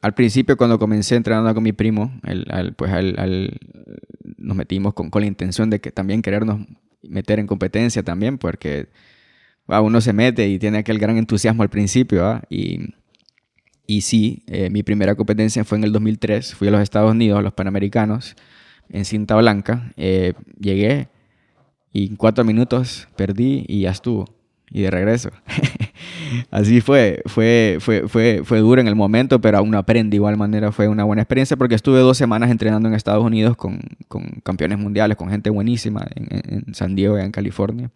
[0.01, 2.91] al principio, cuando comencé entrenando con mi primo, el, pues
[4.37, 6.67] nos metimos con, con, la intención de que también querernos
[7.01, 8.89] meter en competencia también, porque
[9.67, 12.93] uno se mete y tiene aquel gran entusiasmo al principio, y
[13.89, 16.53] y sí, eh, mi primera competencia fue en el 2003.
[16.53, 18.35] Fui a los Estados Unidos, a los Panamericanos,
[18.87, 19.91] en cinta blanca.
[19.97, 21.07] Eh, llegué
[21.91, 24.25] y en cuatro minutos perdí y ya estuvo.
[24.69, 25.31] Y de regreso.
[26.51, 27.23] Así fue.
[27.25, 30.71] Fue, fue, fue, fue duro en el momento, pero aún aprendí de igual manera.
[30.71, 34.77] Fue una buena experiencia porque estuve dos semanas entrenando en Estados Unidos con, con campeones
[34.77, 36.27] mundiales, con gente buenísima en,
[36.67, 37.89] en San Diego en California.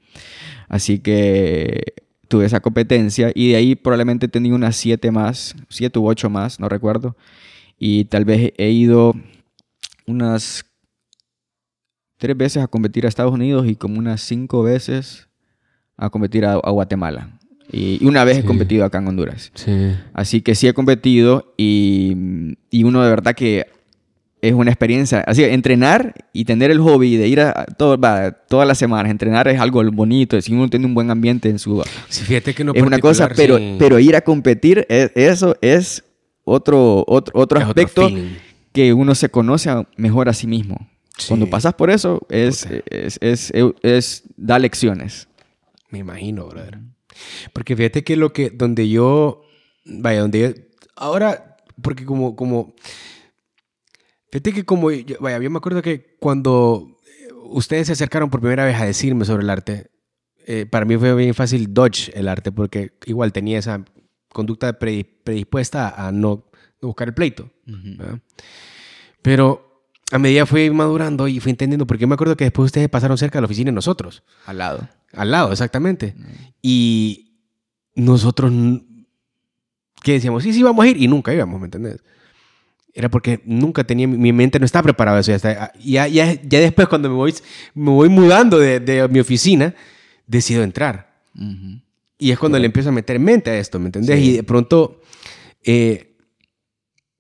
[0.69, 1.93] Así que
[2.33, 6.31] tuve esa competencia y de ahí probablemente he tenido unas siete más, siete u ocho
[6.31, 7.15] más, no recuerdo.
[7.77, 9.13] Y tal vez he ido
[10.07, 10.65] unas
[12.17, 15.29] tres veces a competir a Estados Unidos y como unas cinco veces
[15.95, 17.37] a competir a, Guatemala.
[17.71, 19.51] Y, una vez he competido acá en Honduras.
[20.13, 23.67] Así que sí he competido y, y uno de verdad que
[24.43, 25.21] es una experiencia.
[25.21, 29.47] Así, entrenar y tener el hobby de ir a todo, va, todas las semanas, entrenar
[29.47, 31.81] es algo bonito, si uno tiene un buen ambiente en su...
[32.09, 33.77] Sí, fíjate que no es una cosa, pero, sí.
[33.79, 36.03] pero ir a competir, es- eso es
[36.43, 38.09] otro, otro, otro Es aspecto
[38.73, 40.89] que uno se conoce mejor a sí mismo.
[41.17, 41.27] Sí.
[41.29, 42.75] Cuando pasas por eso, es, Puta.
[42.91, 45.27] es, es, es- es- da lecciones.
[45.89, 46.79] Me imagino, brother.
[47.53, 49.43] Porque fíjate que lo que, donde yo,
[49.85, 50.49] vaya, donde yo,
[50.97, 52.73] ahora, porque como, como,
[54.33, 58.39] fíjate que como, yo- vaya, yo me acuerdo que cuando eh, ustedes se acercaron por
[58.41, 59.91] primera vez a decirme sobre el arte,
[60.47, 63.85] eh, para mí fue bien fácil dodge el arte, porque igual tenía esa
[64.29, 66.49] conducta pre- predispuesta a no
[66.81, 67.49] buscar el pleito.
[69.21, 72.89] Pero a medida fui madurando y fui entendiendo, porque yo me acuerdo que después ustedes
[72.89, 74.23] pasaron cerca de la oficina de nosotros.
[74.45, 74.89] Al lado.
[75.13, 76.15] Al lado, exactamente.
[76.61, 77.37] Y
[77.95, 78.51] nosotros,
[80.03, 80.43] ¿qué decíamos?
[80.43, 80.97] Sí, sí, vamos a ir.
[80.97, 81.99] Y nunca íbamos, ¿me entendés?
[82.93, 85.31] Era porque nunca tenía, mi mente no estaba preparada eso.
[85.31, 87.33] Ya, está- ya, ya, ya después cuando me voy,
[87.73, 89.73] me voy mudando de, de mi oficina,
[90.27, 91.11] decido entrar.
[91.35, 91.81] Ujú.
[92.19, 94.19] Y es cuando le empiezo a meter mente a esto, ¿me entendés?
[94.19, 94.29] Sí.
[94.29, 95.01] Y de pronto,
[95.63, 96.15] eh,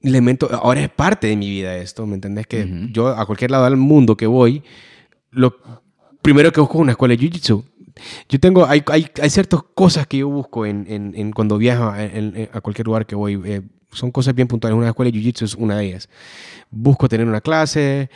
[0.01, 2.45] le meto, ahora es parte de mi vida esto, ¿me entendés?
[2.45, 2.87] Que Ujú.
[2.91, 4.63] yo a cualquier lado del mundo que voy,
[5.31, 5.55] lo
[6.21, 7.63] primero que busco es una escuela de Jiu-Jitsu.
[8.29, 11.85] Yo tengo, hay, hay, hay ciertas cosas que yo busco en, en, en cuando viajo
[11.89, 13.41] a, en- a cualquier lugar que voy.
[13.45, 13.61] eh,
[13.93, 14.77] son cosas bien puntuales.
[14.77, 16.09] Una escuela de Jiu-Jitsu es una de ellas.
[16.69, 18.09] Busco tener una clase.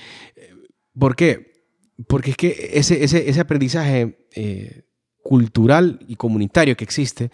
[0.97, 1.65] ¿Por qué?
[2.07, 4.83] Porque es que ese, ese, ese aprendizaje eh,
[5.23, 7.31] cultural y comunitario que existe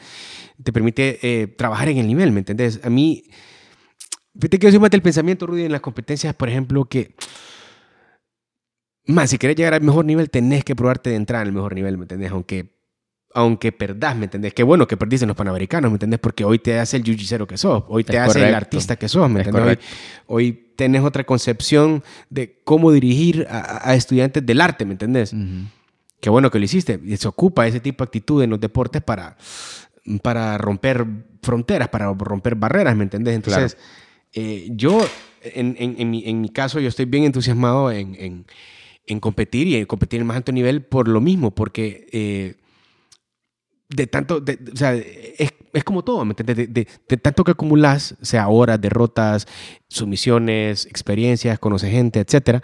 [0.63, 2.79] te permite eh, trabajar en el nivel, ¿me entendés?
[2.83, 3.25] A mí,
[4.33, 7.15] fíjate que yo soy más del pensamiento, Rudy, en las competencias, por ejemplo, que,
[9.05, 11.97] más, si querés llegar al mejor nivel, tenés que probarte de entrar al mejor nivel,
[11.97, 12.31] ¿me entendés?
[12.31, 12.73] Aunque,
[13.33, 14.53] aunque perdás, ¿me entendés?
[14.53, 16.19] Qué bueno que perdiste en los Panamericanos, ¿me entendés?
[16.19, 18.57] Porque hoy te hace el jiu que sos, hoy te Es hace el correcto.
[18.57, 19.77] artista que sos, ¿me Es entendés?
[20.27, 25.33] Hoy, hoy tenés otra concepción de cómo dirigir a, a estudiantes del arte, ¿me entendés?
[25.33, 25.67] Ujú.
[26.19, 26.99] Qué bueno que lo hiciste.
[27.17, 29.35] Se ocupa ese tipo de actitud en los deportes para,
[30.21, 31.05] para romper
[31.41, 33.35] fronteras, para romper barreras, ¿me entendés?
[33.35, 33.77] Entonces,
[34.33, 35.01] eh, yo,
[35.41, 38.45] en, en- en mi, en mi caso, yo estoy bien entusiasmado en,
[39.19, 42.55] competir y en competir en el más alto nivel por lo mismo, porque eh,
[43.95, 44.37] de tanto,
[44.73, 46.55] o sea, es, es como todo, ¿me entiendes?
[46.57, 49.47] De, de- de tanto que acumulas, sea horas, derrotas,
[49.87, 52.61] sumisiones, experiencias, conoces gente, etcétera,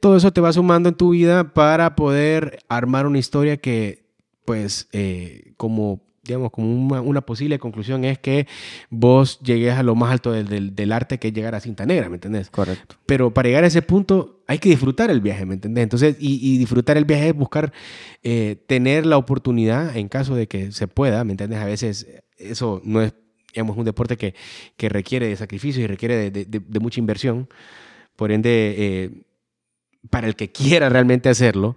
[0.00, 4.06] todo eso te va sumando en tu vida para poder armar una historia que,
[4.44, 8.46] pues, eh, como, digamos, como una, una posible conclusión es que
[8.90, 11.84] vos llegues a lo más alto del, del- del arte que es llegar a cinta
[11.86, 12.50] negra, ¿me entendés?
[12.50, 12.94] Correcto.
[13.06, 15.82] Pero para llegar a ese punto hay que disfrutar el viaje, ¿me entendés?
[15.82, 17.72] Entonces, y, y disfrutar el viaje es buscar
[18.22, 21.58] eh, tener la oportunidad en caso de que se pueda, ¿me entiendes?
[21.58, 23.12] A veces eso no es,
[23.52, 24.34] digamos, un deporte que,
[24.76, 27.48] que requiere de sacrificio y requiere de, de- de- de mucha inversión.
[28.16, 29.10] Por ende, eh,
[30.10, 31.76] para el que quiera realmente hacerlo,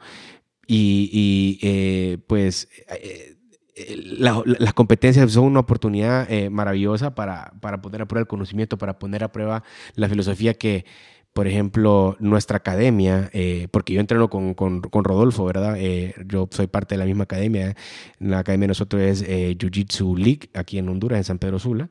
[0.67, 3.30] y, y, eh, pues eh,
[3.77, 8.27] la- la- las competencias son una oportunidad eh, maravillosa para, para poner a prueba el
[8.27, 9.63] conocimiento, para poner a prueba
[9.95, 10.85] la filosofía que,
[11.33, 15.75] por ejemplo, nuestra academia, eh, porque yo entreno con, con, Rodolfo, ¿verdad?
[15.79, 17.75] Eh, yo soy parte de la misma academia.
[18.19, 21.57] La academia de nosotros es eh, Jiu Jitsu League, aquí en Honduras, en San Pedro
[21.59, 21.89] Sula.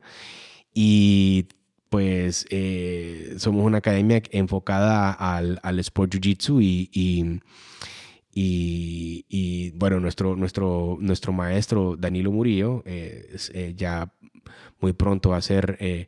[0.73, 1.47] Y
[1.89, 7.41] pues eh, somos una academia enfocada al, al sport Jiu Jitsu y,
[8.33, 14.11] y- y, bueno, nuestro, nuestro, nuestro maestro Danilo Murillo eh, eh, ya
[14.79, 15.77] muy pronto va a ser...
[15.79, 16.07] eh,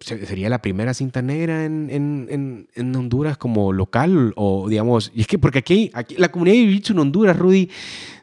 [0.00, 5.22] sería la primera cinta negra en, en, en, en Honduras como local o digamos y
[5.22, 7.68] es que porque aquí, aquí la comunidad de jiu-jitsu en Honduras Rudy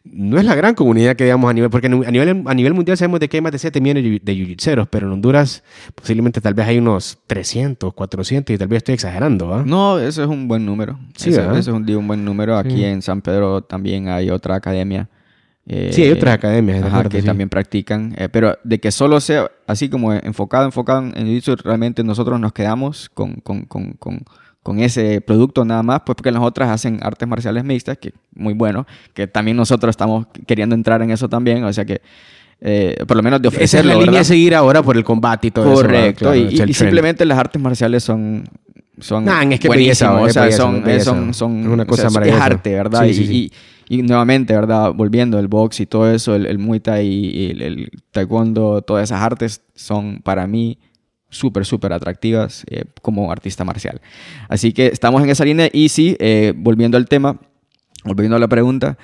[0.05, 2.95] no es la gran comunidad que digamos a nivel porque a nivel, a nivel mundial
[2.97, 5.63] sabemos de que hay más de 7 millones de jiu- pero en Honduras
[5.95, 9.63] posiblemente tal vez hay unos 300 400 y tal vez estoy exagerando ¿ah?
[9.65, 10.97] No, eso es un buen número.
[11.17, 12.57] Sí, eso es un, un buen número.
[12.57, 12.83] Aquí Sí.
[12.85, 15.09] en San Pedro también hay otra academia.
[15.67, 17.25] Eh, sí hay otras academias de ajá, acuerdo, que sí.
[17.25, 18.13] también practican.
[18.17, 22.53] eh, pero de que solo sea así como enfocado, enfocado en Jiu-Jitsu, realmente nosotros nos
[22.53, 24.21] quedamos con, con, con, con,
[24.61, 28.53] con ese producto nada más, pues porque las otras hacen artes marciales mixtas, que muy
[28.53, 32.01] bueno, que también nosotros estamos queriendo entrar en eso también, o sea que
[32.61, 34.21] eh, por lo menos de esa es la línea ¿verdad?
[34.21, 35.89] a seguir ahora por el combate y todo eso ¿verdad?
[35.99, 36.19] Correcto.
[36.25, 38.45] Claro, y, es y- simplemente las artes marciales son
[38.97, 41.03] son Nah, es que belleza, es o sea, belleza, son, es belleza.
[41.11, 42.45] son, son- Es una o cosa sea, es maravillosa.
[42.45, 43.03] arte, ¿verdad?
[43.07, 43.33] Sí, sí, sí.
[43.35, 43.51] y-
[43.87, 44.93] y nuevamente, ¿verdad?
[44.93, 49.03] Volviendo el box y todo eso, el, el Muay Thai y el, el taekwondo, todas
[49.05, 50.77] esas artes son para mí
[51.29, 54.01] súper, súper atractivas eh, como artista marcial.
[54.49, 57.39] Así que estamos en esa línea y sí, eh, volviendo al tema,
[58.03, 58.97] volviendo a la pregunta,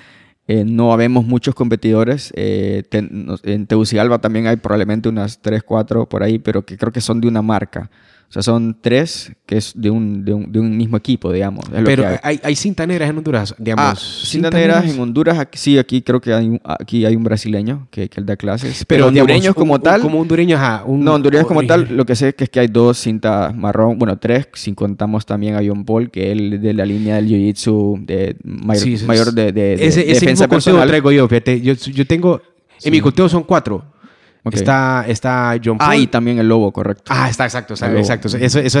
[0.48, 2.32] eh, no habemos muchos competidores.
[2.36, 6.76] eh, te- nos- en Tegucigalpa también hay probablemente unas 3, 4 por ahí, pero que
[6.76, 7.90] creo que son de una marca.
[8.32, 11.66] O sea, son tres que es de un, de un, de un mismo equipo, digamos.
[11.84, 12.16] Pero hay.
[12.22, 13.84] hay, hay cinta negras en Honduras, digamos.
[13.86, 17.24] Ah, cinta negras en Honduras, aquí- sí, aquí creo que hay un, aquí hay un
[17.24, 18.86] brasileño que, que él da clases.
[18.86, 20.82] Pero, digamos, hondureños como un- tal, Como hondureños, ajá.
[20.86, 23.54] Un, no, hondureños como tal, lo que sé es que, es que hay dos cintas
[23.54, 27.28] marrón, bueno, tres, si contamos también a John Paul, que él de la línea del
[27.28, 30.88] Jiu-Jitsu de mayor, Sí, mayor de, de- de ese, ese defensa mismo personal.
[30.88, 31.60] traigo yo, fíjate.
[31.60, 32.40] Yo, yo tengo...
[32.78, 32.88] Sí.
[32.88, 33.84] En mi conteo son cuatro.
[34.44, 34.54] Ok.
[34.54, 35.90] Está, está John Paul.
[35.92, 37.04] Ah, y también el lobo, correcto.
[37.08, 38.26] Ah, está, exacto, está- El exacto.
[38.28, 38.80] Eso, eso,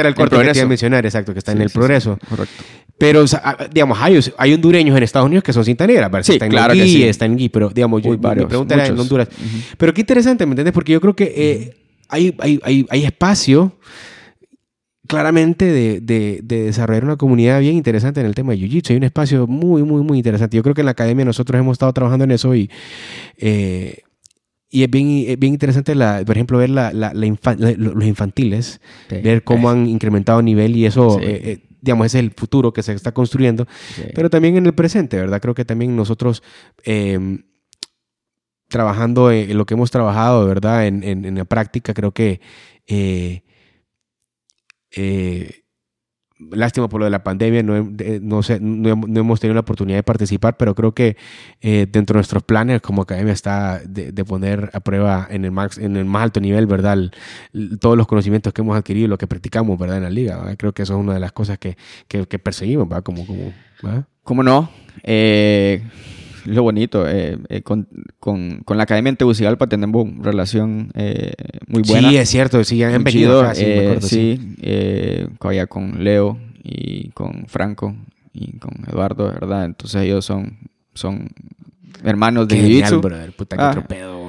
[0.02, 1.72] el El corte que te iba a mencionar, exacto, que está en Sí, el sí,
[1.72, 2.18] sí, progreso.
[2.28, 2.62] correcto.
[2.98, 6.08] Pero, o sea, ah, digamos, hay, hay hondureños en Estados Unidos que son cinta negra.
[6.08, 6.24] ¿verdad?
[6.24, 7.02] Sí, está en claro Gui, que sí.
[7.04, 8.98] está en Gui, pero, digamos, yo, Uy, mi- varios, mi pregunta era en.
[8.98, 9.28] Honduras.
[9.28, 9.58] Ujú.
[9.76, 10.72] Pero qué interesante, ¿me entiendes?
[10.72, 11.76] Porque yo creo que eh,
[12.08, 13.76] hay, hay, hay, hay espacio
[15.08, 18.90] claramente de, de- de desarrollar una comunidad bien interesante en el tema de Jiu-Jitsu.
[18.90, 20.56] Hay un espacio muy, muy, muy interesante.
[20.56, 22.70] Yo creo que en la academia nosotros hemos estado trabajando en eso y,
[23.36, 23.98] eh,
[24.72, 27.26] y es bien, es bien interesante, la, por ejemplo, ver la, la- la
[27.76, 29.16] los infantiles, Sí.
[29.22, 31.24] ver cómo han incrementado nivel y eso, Sí.
[31.26, 33.66] eh, eh, digamos, ese es el futuro que se está construyendo.
[33.94, 34.02] Sí.
[34.14, 35.40] Pero también en el presente, ¿verdad?
[35.40, 36.42] Creo que también nosotros
[36.84, 37.18] eh,
[38.68, 40.86] trabajando en, lo que hemos trabajado, ¿verdad?
[40.86, 42.40] En, en- en la práctica, creo que
[42.86, 43.42] eh,
[44.96, 45.61] eh,
[46.50, 49.98] lástima por lo de la pandemia, no, no, sé, no, no hemos tenido la oportunidad
[49.98, 51.16] de participar, pero creo que
[51.60, 55.78] eh, dentro de nuestros planes como academia está de, poner a prueba en el, max,
[55.78, 56.98] en el más alto nivel, ¿verdad?
[57.80, 59.98] Todos los conocimientos que hemos adquirido, lo que practicamos, ¿verdad?
[59.98, 60.54] En la liga.
[60.56, 61.76] Creo que eso es una de las cosas que,
[62.08, 63.02] que, que perseguimos, ¿verdad?
[63.02, 63.52] Como, como,
[63.82, 64.04] ¿verdad?
[64.22, 64.70] ¿Cómo no?
[65.02, 65.82] Eh,
[66.44, 71.32] lo bonito, eh, eh, con, con, con la Academia en Tegucigalpa tenemos relación eh,
[71.68, 72.10] muy buena.
[72.10, 74.40] Sí, es cierto, sí, han venido sí, me eh, acuerdo, sí.
[74.40, 75.28] sí, eh,
[75.68, 77.94] con Leo y con Franco
[78.32, 79.64] y con Eduardo, ¿verdad?
[79.64, 80.58] Entonces ellos son,
[80.94, 81.30] son
[82.04, 83.00] hermanos de Jiu-Jitsu.
[83.00, 83.84] brother, puta, qué Ah.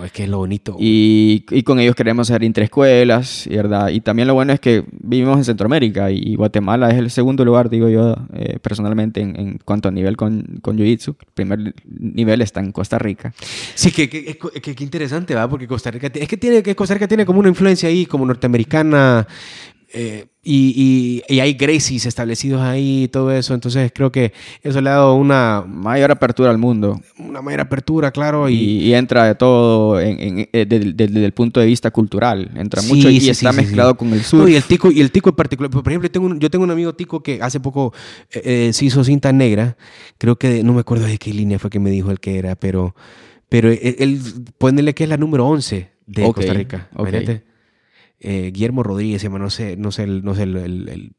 [0.05, 0.75] es que es lo bonito.
[0.79, 3.89] Y, y con ellos queremos hacer interescuelas, ¿verdad?
[3.89, 7.69] Y también lo bueno es que vivimos en Centroamérica y Guatemala es el segundo lugar,
[7.69, 11.15] digo yo, eh, personalmente, en, en cuanto a nivel con, con Jiu-Jitsu.
[11.19, 13.33] El primer nivel está en Costa Rica.
[13.75, 15.47] Sí, que, que, que- que interesante, ¿va?
[15.49, 18.25] Porque Costa Rica, es que tiene, que Costa Rica tiene como una influencia ahí, como
[18.25, 19.27] norteamericana,
[19.93, 24.81] eh, y, y- y hay Gracies establecidos ahí y todo eso, entonces creo que eso
[24.81, 26.99] le ha dado una, Mayor apertura al mundo.
[27.19, 31.31] una mayor apertura, claro, Y, y, entra de todo en- en- eh, desde, desde el
[31.31, 32.51] punto de vista cultural.
[32.55, 34.49] Entra Sí, mucho y sí, está sí, mezclado con el No, sur.
[34.49, 36.63] y el tico y el tico en particular por ejemplo yo tengo un, yo tengo
[36.65, 37.93] un amigo tico que hace poco
[38.31, 39.77] eh, eh, se hizo cinta negra
[40.17, 42.55] creo que no me acuerdo de qué línea fue que me dijo el que era
[42.55, 42.95] pero
[43.47, 44.19] pero él, él
[44.57, 47.09] ponele que es la número 11 de Ok, Costa Rica ok.
[48.23, 51.11] Eh, Guillermo Rodríguez se llama no sé no sé el, no sé el, el- el-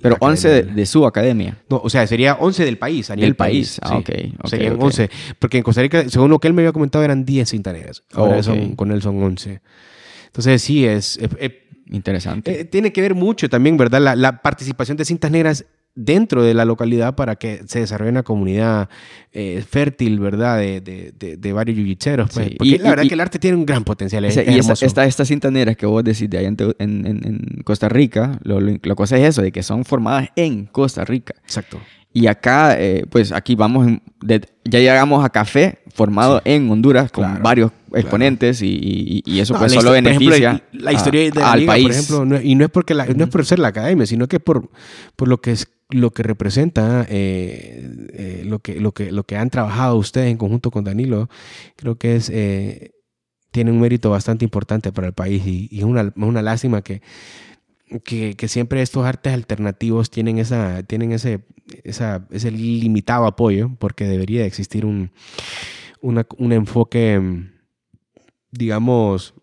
[0.00, 1.58] Pero la 11 de, de su academia.
[1.68, 3.78] no, o sea, sería 11 del país, a nivel Del país.
[3.82, 3.94] Ah, sí.
[3.96, 4.82] ok, ok, Serían ok.
[4.84, 5.10] 11.
[5.38, 8.02] Porque en Costa Rica, según lo que él me había comentado, eran 10 cintaneras.
[8.12, 8.42] Ahora Oh, ok.
[8.44, 9.60] son- con él son 11.
[10.26, 11.18] Entonces, sí, es-
[11.90, 12.60] Interesante.
[12.60, 14.00] eh, tiene que ver mucho también, ¿verdad?
[14.00, 15.64] La, la participación de cintas negras
[15.96, 18.88] dentro de la localidad para que se desarrolle una comunidad
[19.32, 20.58] eh, fértil, ¿verdad?
[20.58, 22.30] De, de, de, de varios yuyitseros.
[22.34, 22.46] Pues.
[22.48, 24.24] Sí, Porque y- la verdad y- que el arte tiene un gran potencial.
[24.24, 27.88] Es, Ese- es y esta, estas cintas negras que vos decís de allá en, Costa
[27.88, 31.34] Rica, lo, lo, la cosa es eso, de que son formadas en Costa Rica.
[31.44, 31.78] Exacto.
[32.12, 37.10] Y acá, eh, pues aquí vamos, en- de- ya llegamos a café formado en Honduras
[37.12, 41.22] con Claro, varios exponentes y, y- y eso No, pues solo ejemplo, beneficia la historia
[41.22, 41.82] a- de la al liga, país.
[41.84, 44.26] por ejemplo, no- y no es porque la- no es por ser la academia, sino
[44.28, 44.70] que es por,
[45.16, 49.36] por lo que es lo que representa eh, eh, lo que lo que lo que
[49.36, 51.28] han trabajado ustedes en conjunto con Danilo,
[51.76, 52.92] creo que es eh,
[53.50, 57.02] tiene un mérito bastante importante para el país y, y es una, una lástima que,
[58.02, 61.40] que, que siempre estos artes alternativos tienen esa tienen ese
[61.84, 65.10] esa, ese limitado apoyo porque debería de existir un
[66.00, 67.50] una- un enfoque mm,
[68.58, 69.34] digamos,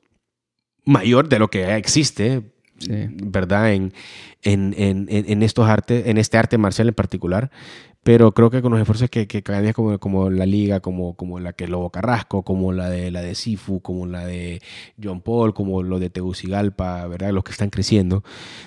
[0.85, 2.43] mayor de lo que existe,
[2.79, 2.91] Sí.
[3.11, 3.73] ¿verdad?
[3.73, 3.93] En,
[4.41, 7.51] en, en, en- estos artes, en este arte marcial en particular.
[8.03, 11.39] Pero creo que con los esfuerzos que, que academias como, como la Liga, como, como
[11.39, 14.63] la que Lobo Carrasco, como la de la de Sifu, como la de
[15.01, 17.29] John Paul, como lo de Tegucigalpa, ¿verdad?
[17.33, 18.23] Los que están creciendo,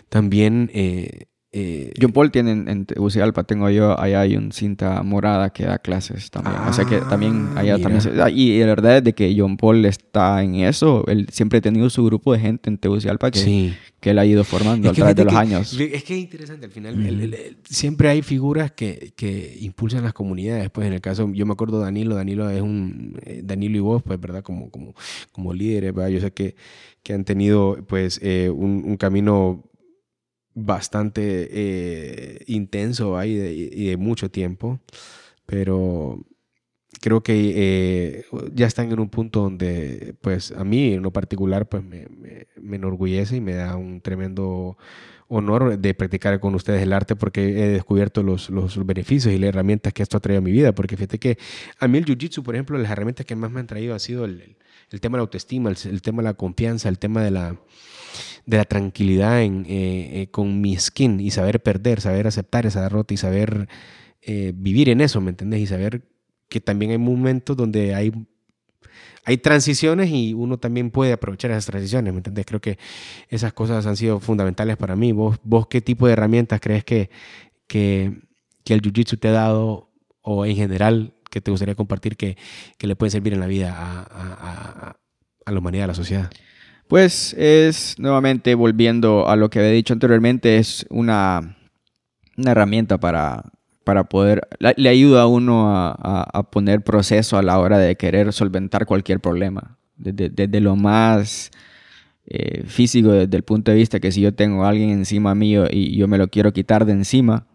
[0.09, 1.25] también eh,
[1.57, 5.65] eh, John Paul tiene en, en Tegucigalpa, tengo yo, allá hay un cinta morada que
[5.65, 6.57] da clases también.
[6.69, 7.83] o sea que también Ah, allá mira.
[7.85, 11.05] también se- ah, y la verdad es de que John Paul está en eso.
[11.07, 13.73] Él siempre ha tenido su grupo de gente en Tegucigalpa que, sí.
[14.01, 15.73] que él ha ido formando a Es que través de los que- años.
[15.81, 20.03] Es que es interesante, al final el- el- el- siempre hay figuras que, que impulsan
[20.03, 20.71] las comunidades.
[20.71, 23.81] Pues en el caso, yo me acuerdo de Danilo, Danilo es un, eh, Danilo y
[23.81, 24.43] vos, pues, ¿verdad?
[24.43, 24.95] Como, como,
[25.31, 26.11] como líderes, ¿verdad?
[26.11, 26.57] Yo sé que,
[27.05, 29.63] que han tenido, pues, eh, un, un camino
[30.55, 33.33] bastante eh, intenso ahí
[33.73, 34.81] y de mucho tiempo,
[35.47, 36.25] pero
[37.01, 38.25] creo que eh,
[38.55, 42.77] ya están en un punto donde, pues a mí en lo particular, pues me, me,
[42.77, 44.79] enorgullece y me da un tremendo
[45.29, 49.49] honor de practicar con ustedes el arte porque he descubierto los, los, beneficios y las
[49.49, 50.75] herramientas que esto ha traído a mi vida.
[50.75, 51.39] Porque fíjate que
[51.79, 54.25] a mí el Jiu-Jitsu, por ejemplo, las herramientas que más me han traído ha sido
[54.25, 54.57] el,
[54.91, 57.57] el, tema de la autoestima, el, tema de la confianza, el tema de la,
[58.47, 63.15] de la tranquilidad eh, eh, con mi skin y saber perder, saber aceptar esa derrota
[63.15, 63.69] y saber
[64.23, 65.61] eh, vivir en eso, ¿me entendés?
[65.61, 66.03] Y saber
[66.49, 68.13] que también hay momentos donde hay,
[69.25, 72.45] hay transiciones y uno también puede aprovechar esas transiciones, ¿me entendés?
[72.47, 72.79] Creo que
[73.29, 75.13] esas cosas han sido fundamentales para mí.
[75.13, 77.11] ¿Vos, vos qué tipo de herramientas crees que,
[77.67, 78.21] que,
[78.65, 79.91] que el Jiu-Jitsu te ha dado
[80.21, 82.37] o en general que te gustaría compartir que,
[82.79, 84.97] que le pueden servir en la vida a, a,
[85.45, 86.31] a la humanidad, a la sociedad?
[86.95, 91.57] Pues es, nuevamente, volviendo a lo que había dicho anteriormente, es una,
[92.37, 93.51] una herramienta para,
[93.83, 98.87] para poder, le ayuda a uno a, poner proceso a la hora de querer solventar
[98.87, 99.77] cualquier problema.
[99.97, 101.51] Desde, lo más
[102.27, 105.67] eh, físico, desde el punto de vista que si yo tengo a alguien encima mío
[105.69, 107.49] y yo me lo quiero quitar de encima,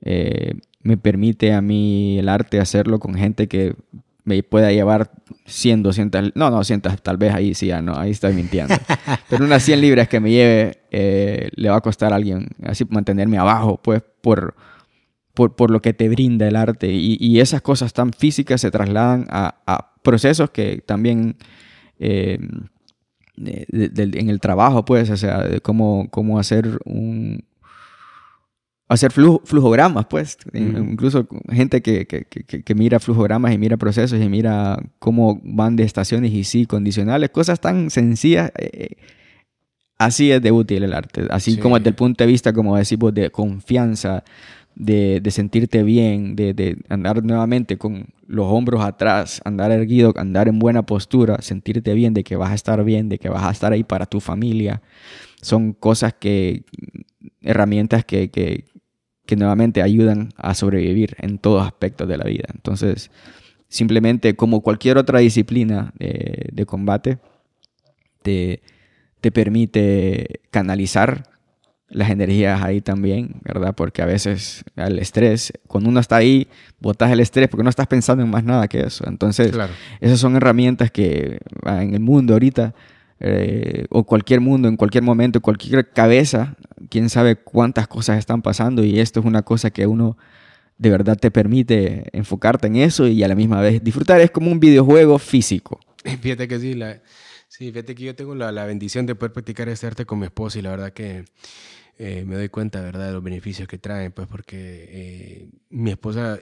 [0.00, 3.76] eh, me permite a mí el arte hacerlo con gente que
[4.26, 5.12] me pueda llevar
[5.46, 8.74] 100, 200, no, no, 100, tal vez ahí sí, no, ahí estoy mintiendo.
[9.30, 12.84] Pero unas 100 libras que me lleve eh, le va a costar a alguien, así
[12.90, 14.56] mantenerme abajo, pues por,
[15.32, 16.88] por, lo que te brinda el arte.
[16.90, 21.36] Y, esas cosas tan físicas se trasladan a, procesos que también
[21.98, 22.38] eh,
[23.36, 27.44] en el trabajo, pues, o sea, de cómo, cómo hacer un,
[28.88, 30.38] hacer flujogramas, pues.
[30.52, 35.82] Incluso gente que, que, que, mira flujogramas y mira procesos y mira cómo van de
[35.82, 38.52] estaciones y sí, condicionales, cosas tan sencillas.
[38.56, 38.96] Eh, eh,
[39.98, 41.26] así es de útil el arte.
[41.30, 44.22] Así como desde el punto de vista, como decimos, de confianza,
[44.76, 50.48] de, de sentirte bien, de, de, andar nuevamente con los hombros atrás, andar erguido, andar
[50.48, 53.50] en buena postura, sentirte bien de que vas a estar bien, de que vas a
[53.50, 54.82] estar ahí para tu familia.
[55.40, 56.64] Son cosas que,
[57.46, 58.64] herramientas que, que,
[59.26, 62.44] que nuevamente ayudan a sobrevivir en todos aspectos de la vida.
[62.54, 63.10] Entonces,
[63.68, 67.18] simplemente como cualquier otra disciplina de, combate,
[68.22, 68.62] te,
[69.20, 71.24] te, permite canalizar
[71.88, 73.74] las energías ahí también, ¿verdad?
[73.74, 76.48] Porque a veces el estrés, cuando uno está ahí,
[76.80, 79.04] botas el estrés porque no estás pensando en más nada que eso.
[79.06, 79.52] Entonces,
[80.00, 82.74] esas son herramientas que en el mundo ahorita
[83.20, 86.56] eh, o cualquier mundo, en cualquier momento, cualquier cabeza,
[86.90, 90.16] quién sabe cuántas cosas están pasando y esto es una cosa que uno
[90.78, 94.20] de verdad te permite enfocarte en eso y a la misma vez disfrutar.
[94.20, 95.80] Es como un videojuego físico.
[96.20, 96.78] Fíjate que sí,
[97.48, 100.26] sí fíjate que yo tengo la, la, bendición de poder practicar este arte con mi
[100.26, 101.24] esposa y la verdad que
[101.98, 104.56] eh, me doy cuenta, ¿verdad?, de los beneficios que traen, pues porque
[104.88, 106.38] eh, mi esposa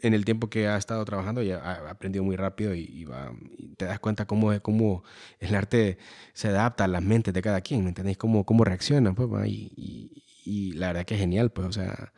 [0.00, 3.32] en el tiempo que ha estado trabajando ya ha aprendido muy rápido y, va,
[3.76, 5.02] te das cuenta cómo, cómo
[5.40, 5.98] el arte
[6.34, 8.18] se adapta a las mentes de cada quien, ¿me entendéis?
[8.18, 12.12] Cómo, cómo reaccionan, pues, y, y, la verdad que es genial, pues, o sea,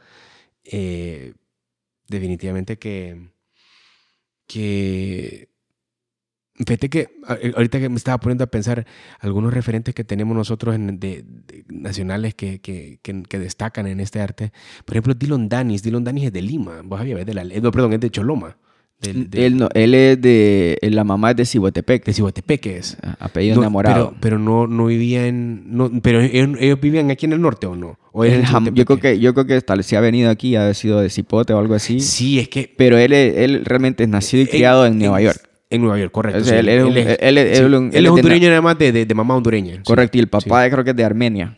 [0.65, 1.35] eh,
[2.09, 3.31] definitivamente que,
[4.47, 5.50] que
[6.67, 7.09] Fíjate que
[7.41, 8.87] eh, ahorita que me estaba poniendo a pensar
[9.21, 11.25] algunos referentes que tenemos nosotros en, de,
[11.69, 14.53] nacionales que, que, que, destacan en este arte.
[14.85, 15.83] Por ejemplo, Dylan Danis.
[15.83, 16.83] Dylan Danis es de Lima.
[16.85, 18.57] Vos habías de la, eh, no, perdón, es de Choloma.
[19.01, 20.79] él, no, él es de.
[20.83, 22.05] La mamá es de Cihuatepec.
[22.05, 22.99] De Cihuatepec es.
[23.03, 24.09] Ah, apellido enamorado.
[24.09, 25.63] Pero, pero, no, no vivía en.
[25.75, 27.99] No, pero ellos, vivían aquí en el norte o no?
[28.13, 31.09] ¿O yo, creo que, yo creo que tal si ha venido aquí, ha sido de
[31.09, 32.01] Cipote o algo así.
[32.01, 32.71] Sí, es que.
[32.77, 35.50] Pero él, él realmente es nacido y criado en Nueva York.
[35.73, 36.53] En Nueva York, correcto.
[36.53, 36.69] él,
[37.39, 39.81] es, hondureño nada más de, de, mamá hondureña.
[39.85, 41.57] Correcto, y el papá creo que es de Armenia.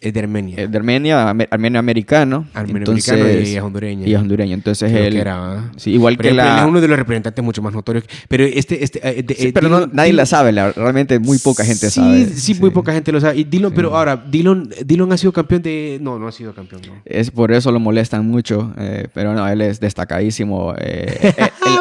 [0.00, 0.56] Es de Armenia.
[0.56, 2.46] Es de Armenia, armenio americano.
[2.54, 4.06] Armenio americano y es hondureño.
[4.06, 4.54] Y es hondureño.
[4.54, 5.14] Entonces él.
[5.14, 6.54] Era, sí, igual que la.
[6.54, 8.04] Él es uno de los representantes mucho más notorios.
[8.26, 8.82] Pero este.
[8.82, 10.52] este eh, eh, pero no, nadie la sabe.
[10.52, 12.24] realmente muy poca gente sabe.
[12.28, 13.40] Sí, muy poca gente lo sabe.
[13.40, 15.98] Y Dillon, pero ahora, Dillon, Dillon ha sido campeón de.
[16.00, 16.80] No, no ha sido campeón.
[16.86, 16.94] No.
[17.04, 18.72] Es por eso lo molestan mucho.
[18.78, 20.74] Eh, pero no, él es destacadísimo.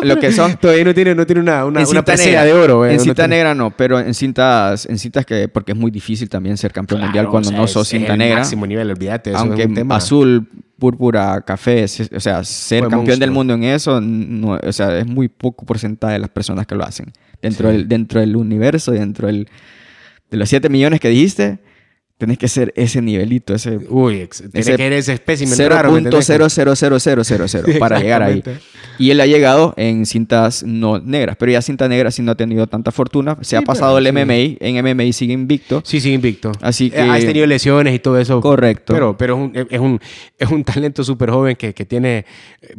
[0.04, 0.58] lo que son.
[0.60, 2.86] Todavía no tiene, no tiene una, una, una negra, de oro.
[2.86, 5.48] en cinta negra no, pero en cintas, en cintas que.
[5.48, 8.40] Porque es muy difícil también ser campeón mundial cuando no sos cinta negra.
[8.40, 9.34] máximo nivel olvídate.
[9.36, 10.48] Aunque azul,
[10.78, 15.66] púrpura, café, o sea, ser campeón del mundo en eso, o sea, es muy poco
[15.66, 17.12] porcentaje de las personas que lo hacen.
[17.42, 19.48] Dentro, del, dentro del universo, dentro del,
[20.30, 21.60] de los 7 millones que dijiste,
[22.20, 25.92] tenés que ser ese nivelito, ese Uy, Ese que ser ese espécimen raro.
[25.94, 26.30] ¿me entendés?
[26.30, 28.44] 0.00000 para llegar ahí.
[28.98, 32.36] Y él ha llegado en cintas no negras, pero ya cinta negra sí no ha
[32.36, 33.38] tenido tanta fortuna.
[33.42, 34.58] Se ha Sí, pasado pero el sí.
[34.60, 35.82] MMA, en MMA sigue invicto.
[35.86, 36.52] Sí, sí, invicto.
[36.62, 38.42] Así Eh, que- Has tenido lesiones y todo eso.
[38.42, 38.94] Correcto.
[38.94, 40.00] Pero, pero es, un, es, un,
[40.38, 42.26] es un talento súper joven que, que tiene,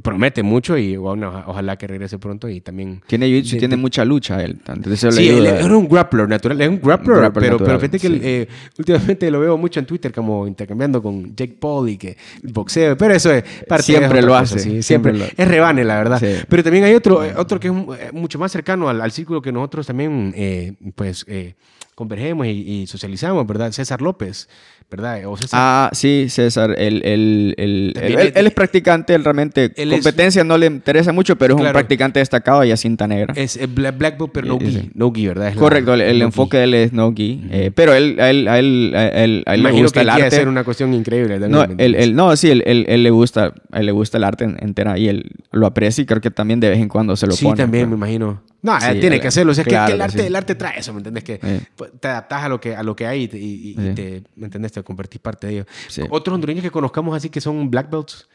[0.02, 3.00] promete mucho y bueno, oja- ojalá que regrese pronto y también...
[3.06, 4.58] Tiene de- tiene de- mucha lucha él.
[4.68, 7.98] Entonces Sí, él un grappler natural, es un grappler, Un grappler pero, natural, pero fíjate
[7.98, 8.20] que sí.
[8.22, 12.52] eh, últimamente lo veo mucho en Twitter como intercambiando con Jake Paul y que el
[12.52, 15.84] boxeo, pero eso es parte Siempre lo cosa, hace, sí, siempre siempre, lo- es rebane
[15.84, 16.18] la verdad.
[16.20, 16.44] Sí.
[16.48, 19.40] Pero también hay otro, eh, otro que es eh, mucho más cercano al, al círculo
[19.40, 21.54] que nosotros también pues, pues eh,
[21.94, 23.72] convergemos y, y socializamos, ¿verdad?
[23.72, 24.48] César López,
[24.90, 25.24] ¿verdad?
[25.26, 26.74] O César, Ah, sí, César.
[26.76, 30.58] Él, él- él- También él- es- él es practicante, él realmente Él es- competencia no
[30.58, 31.74] le interesa mucho, pero es un Claro.
[31.74, 33.32] practicante destacado y a cinta negra.
[33.36, 34.90] es eh, Bla- Black Belt, pero no Sí, gi, sí.
[34.94, 35.48] no gi, ¿verdad?
[35.48, 38.18] Es la- Correcto, el, el no enfoque de él es no gi, eh, pero él,
[38.20, 40.24] a él, a él, a él, a él le gusta que el arte.
[40.26, 41.38] hacer una cuestión increíble.
[41.38, 44.56] también, No, ¿me él, no, sí, él, le gusta, él le gusta el arte en-
[44.60, 47.32] entera y él lo aprecia y creo que también de vez en cuando se lo
[47.32, 47.56] sí, pone.
[47.56, 48.42] también, me pero- imagino.
[48.62, 49.52] No, eh, Sí, tiene el- que hacerlo.
[49.52, 50.26] O sea, es que- claro el, arte, sí.
[50.26, 51.24] el arte trae eso, ¿me entiendes?
[51.24, 51.66] Que Sí.
[51.76, 53.94] pues, te adaptas a lo que, a lo que hay y, y- y Sí.
[53.94, 54.72] te, ¿me entiendes?
[54.80, 55.64] Te convertís parte de ello.
[55.88, 56.02] Sí.
[56.08, 58.26] Otros hondureños que conozcamos así que son black belts.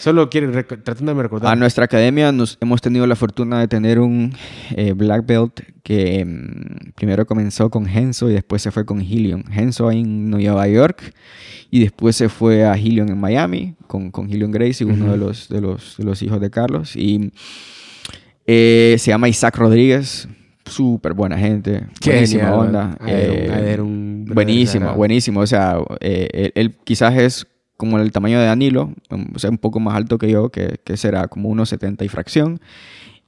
[0.00, 1.52] Solo quiero, tratando de recordar.
[1.52, 4.32] A nuestra academia nos, hemos tenido la fortuna de tener un
[4.74, 9.44] eh, black belt que mm, primero comenzó con Henso y después se fue con Helion.
[9.52, 11.12] Henso en Nueva York
[11.70, 15.12] y después se fue a Helion en Miami con, con Helion Gracie, uno Ujú.
[15.12, 16.96] de, los, de, los, de los hijos de Carlos.
[16.96, 17.30] Y
[18.46, 20.28] eh, se llama Isaac Rodríguez,
[20.70, 22.96] súper buena gente, Qué buenísima genial, onda.
[23.06, 25.40] eh, Ader, un verdadero buenísimo, buenísimo.
[25.40, 27.46] O sea, eh, él, él quizás es
[27.76, 30.78] como el tamaño de Danilo, um, o sea, un poco más alto que yo, que,
[30.84, 32.60] que será como unos 70 y fracción.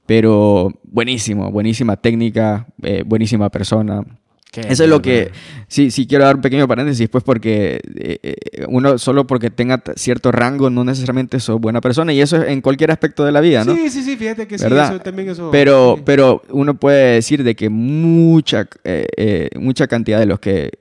[0.07, 4.05] Pero buenísimo, buenísima técnica, eh, buenísima persona.
[4.53, 5.33] Qué Eso es lo que,
[5.67, 9.83] sí, sí quiero dar un pequeño paréntesis, pues porque eh, eh, uno solo porque tenga
[9.97, 13.41] cierto rango no necesariamente sos buena persona y eso es en cualquier aspecto de la
[13.41, 13.75] vida, ¿no?
[13.75, 14.93] Sí, sí, sí, fíjate que sí, ¿Verdad?
[14.93, 15.51] eso también eso.
[15.51, 16.03] Pero, sí.
[16.05, 20.73] pero uno puede decir de que mucha, eh, eh, mucha cantidad de los que,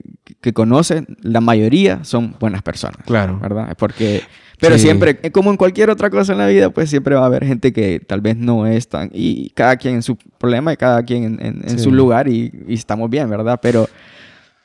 [0.42, 2.98] que conocen, la mayoría son buenas personas.
[3.06, 3.40] Claro.
[3.40, 3.76] ¿Verdad?
[3.78, 4.22] Porque,
[4.60, 4.82] pero Sí.
[4.86, 7.46] siempre, eh, como en cualquier otra cosa en la vida, pues siempre va a haber
[7.46, 9.10] gente que tal vez no es tan...
[9.14, 11.84] Y cada quien en su problema y cada quien en, en- en Sí.
[11.84, 13.60] su lugar y, y estamos bien, ¿verdad?
[13.62, 13.88] Pero,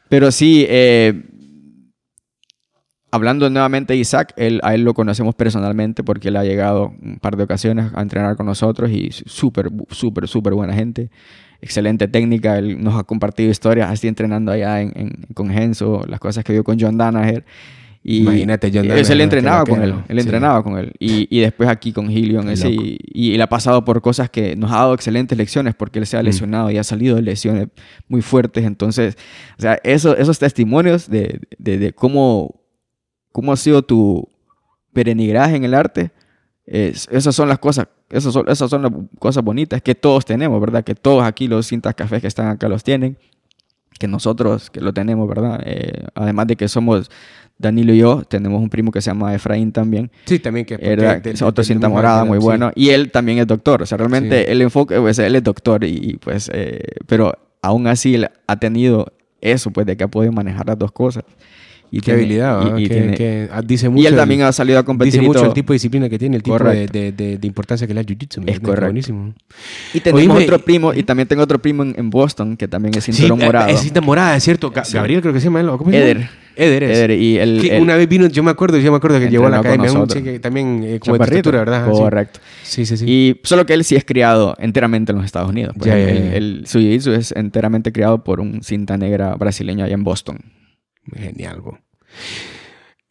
[0.09, 1.23] pero sí, eh,
[3.11, 7.19] hablando nuevamente de Isaac, él, a él lo conocemos personalmente porque él ha llegado un
[7.19, 11.11] par de ocasiones a entrenar con nosotros y súper, súper, súper buena gente.
[11.61, 16.21] Excelente técnica, él nos ha compartido historias así entrenando allá en, en- con Genso, las
[16.21, 17.45] cosas que vio con John Danaher.
[18.09, 20.23] Y Imagínate, John Danaher, Él entrenaba con él, él Sí.
[20.23, 20.93] entrenaba con él.
[21.01, 22.85] Y, y después aquí con ese, loco.
[22.85, 26.07] y, y él ha pasado por cosas que nos ha dado excelentes lecciones porque él
[26.07, 26.27] se ha Mm.
[26.27, 27.67] lesionado y ha salido de lesiones
[28.07, 28.65] muy fuertes.
[28.65, 29.17] Entonces,
[29.59, 32.61] o sea, eso, esos testimonios de, de- de cómo,
[33.33, 34.29] cómo ha sido tu
[34.93, 36.11] perenigraje en el arte,
[36.67, 40.61] es- esas son las cosas, esas son, esas son las cosas bonitas que todos tenemos,
[40.61, 40.83] ¿verdad?
[40.85, 43.17] Que todos aquí los cintas cafés que están acá los tienen,
[43.99, 45.61] que nosotros que lo tenemos, ¿verdad?
[45.65, 47.11] Eh, además de que somos
[47.59, 50.77] Danilo y yo, tenemos un primo que se llama Efraín también, Sí, también que.
[50.79, 52.45] era, del- otro del cinta morada muy sí.
[52.45, 54.51] bueno, y él también es doctor, o sea, realmente Sí.
[54.53, 58.57] el enfoque, pues él es doctor y, y, pues, eh, pero aún así él ha
[58.59, 59.07] tenido
[59.41, 61.25] eso, pues de que ha podido manejar las dos cosas.
[61.91, 64.03] Y Qué tiene- habilidad, y- y que, tiene- que, ah, dice mucho.
[64.03, 66.19] y él el- también ha salido a competir Dice mucho el tipo de disciplina que
[66.19, 68.43] tiene, el tipo de, de, de- de importancia que le da el jiu-jitsu.
[68.43, 68.87] ¿me Es correcto.
[68.87, 69.33] Buenísimo.
[69.95, 72.95] Y tenemos Oíme, otro primo, y también tengo otro primo en, en Boston, que también
[72.97, 73.69] es Sí, cinturón eh, morado.
[73.69, 74.73] es cinta morada, es cierto.
[74.73, 74.95] Ga- Sí.
[74.95, 75.69] Gabriel creo que se llama él.
[75.69, 75.91] ¿o ¿Cómo?
[75.93, 76.29] Eder.
[76.59, 76.99] Eder es.
[76.99, 79.29] Eder, y él, Que él- una vez vino, yo me acuerdo, yo me acuerdo que
[79.29, 81.85] llegó a la academia, un chique también eh, como de ¿verdad?
[81.85, 81.91] Sí.
[82.01, 82.41] Correcto.
[82.63, 83.05] Sí, sí, sí.
[83.07, 85.75] Y solo que él sí es criado enteramente en los Estados Unidos.
[85.79, 85.93] pues.
[85.95, 90.39] Él- su jiu-jitsu es enteramente criado por un cinta negra brasileño allá en Boston.
[91.15, 91.63] Genial.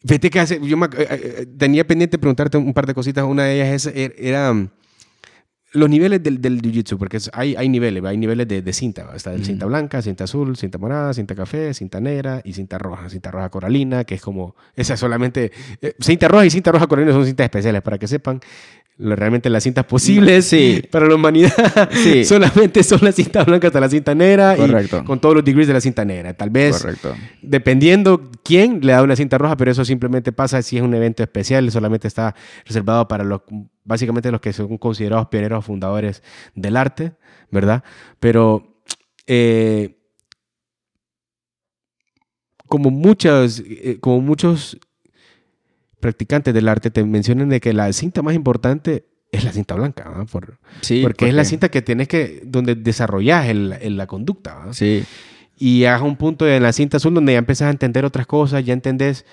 [0.06, 3.24] Fíjate que hace, yo me ac- eh, eh, tenía pendiente preguntarte un par de cositas.
[3.24, 4.68] Una de ellas es, er- era mm,
[5.72, 9.04] los niveles del, del jiu-jitsu, porque hay, hay niveles, hay niveles de, de cinta.
[9.04, 9.16] ¿va?
[9.16, 9.46] Está el Ujú.
[9.46, 13.08] cinta blanca, cinta azul, cinta morada, cinta café, cinta negra y cinta roja.
[13.10, 15.50] Cinta roja coralina, que es como, esa es solamente,
[15.82, 18.40] eh, cinta roja y cinta roja coralina son cintas especiales, para que sepan.
[18.98, 20.82] Lo- realmente las cintas posibles Sí.
[20.90, 21.52] para la humanidad
[21.92, 22.24] Sí.
[22.26, 25.00] solamente son la cinta blanca hasta la cinta negra Correcto.
[25.02, 26.32] y con todos los degrees de la cinta negra.
[26.34, 27.14] Tal vez Correcto.
[27.42, 31.22] dependiendo quién le da una cinta roja, pero eso simplemente pasa si es un evento
[31.22, 32.34] especial, solamente está
[32.64, 33.42] reservado para los,
[33.84, 36.22] básicamente los que son considerados pioneros o fundadores
[36.54, 37.12] del arte,
[37.50, 37.84] ¿verdad?
[38.18, 38.80] Pero
[39.26, 39.98] eh,
[42.68, 44.78] como muchas, eh, como muchos
[46.00, 50.24] practicantes del arte te mencionan de que la cinta más importante es la cinta blanca,
[50.80, 54.72] Sí, porque, es la cinta que tienes que, donde desarrollas el- el- la conducta.
[54.72, 55.04] Sí.
[55.58, 58.62] y a un punto en la cinta azul donde ya empiezas a entender otras cosas,
[58.64, 59.24] ya entendés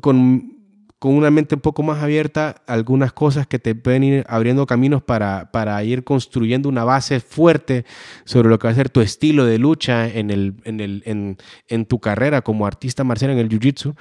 [0.00, 0.56] con,
[0.98, 5.02] con una mente un poco más abierta algunas cosas que te pueden ir abriendo caminos
[5.02, 7.84] para, para ir construyendo una base fuerte
[8.24, 11.36] sobre lo que va a ser tu estilo de lucha en, el, en, el, en,
[11.68, 13.94] en tu carrera como artista marcial en el Jiu-Jitsu.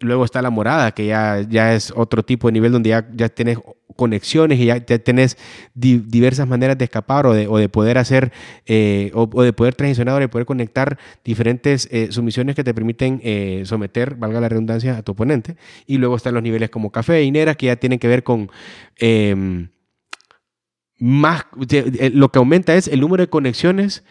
[0.00, 3.28] Luego está la morada, que ya, ya es otro tipo de nivel donde ya, ya
[3.28, 3.58] tienes
[3.96, 5.00] conexiones y ya, ya
[5.74, 8.32] diversas maneras de escapar o de, o de poder hacer
[8.64, 13.20] eh, o, de poder transicionar o de poder conectar diferentes eh, sumisiones que te permiten
[13.24, 15.56] eh, someter, valga la redundancia, a tu oponente.
[15.84, 16.92] Y luego están los niveles como
[17.32, 18.52] nera que ya tienen que ver con
[18.98, 19.70] em,
[21.00, 21.46] más,
[22.12, 24.04] lo que aumenta es el número de conexiones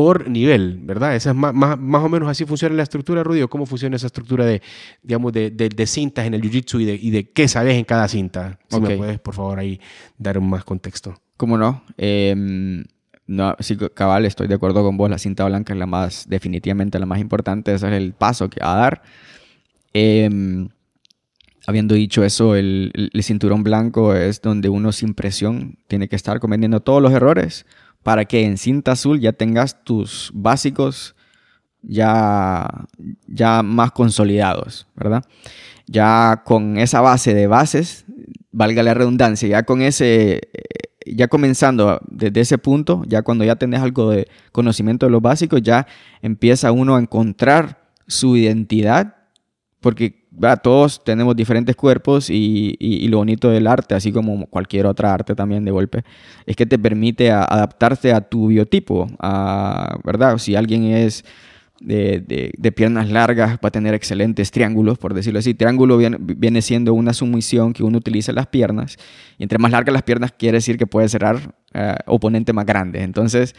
[0.00, 1.14] por nivel, ¿verdad?
[1.14, 4.06] Esa es más, más, más, o menos así funciona la estructura, Rudy, cómo funciona esa
[4.06, 4.62] estructura de,
[5.02, 8.08] digamos, de, de, cintas en el Jiu-Jitsu y de, y de qué sabes en cada
[8.08, 8.58] cinta.
[8.70, 9.78] Si me puedes, por favor, ahí
[10.16, 11.20] dar un más contexto.
[11.36, 11.82] ¿Cómo no?
[11.98, 12.82] Eh,
[13.26, 15.10] no, sí, cabal, estoy de acuerdo con vos.
[15.10, 17.74] La cinta blanca es la más, definitivamente la más importante.
[17.74, 19.02] Ese es el paso que va a dar.
[19.92, 20.66] Eh,
[21.66, 26.40] habiendo dicho eso, el, el, cinturón blanco es donde uno sin presión tiene que estar
[26.40, 27.66] cometiendo todos los errores
[28.02, 31.14] para que en cinta azul ya tengas tus básicos
[31.82, 32.68] ya,
[33.26, 35.24] ya más consolidados, ¿verdad?
[35.86, 38.04] Ya con esa base de bases,
[38.52, 40.40] valga la redundancia, ya con ese, eh,
[41.06, 45.62] ya comenzando desde ese punto, ya cuando ya tenés algo de conocimiento de los básicos,
[45.62, 45.86] ya
[46.22, 49.16] empieza uno a encontrar su identidad,
[49.80, 50.19] porque
[50.62, 55.64] todos tenemos diferentes cuerpos y, lo bonito del arte, así como cualquier otra arte también
[55.64, 56.04] de golpe,
[56.46, 59.06] es que te permite adaptarte a tu biotipo,
[60.04, 60.38] ¿verdad?
[60.38, 61.24] Si alguien es
[61.80, 65.54] de, piernas largas, va a tener excelentes triángulos, por decirlo así.
[65.54, 68.96] Triángulo viene, siendo una sumisión que uno utiliza en las piernas,
[69.38, 73.02] y entre más largas las piernas quiere decir que puede cerrar eh, oponente más grande.
[73.02, 73.54] Entonces,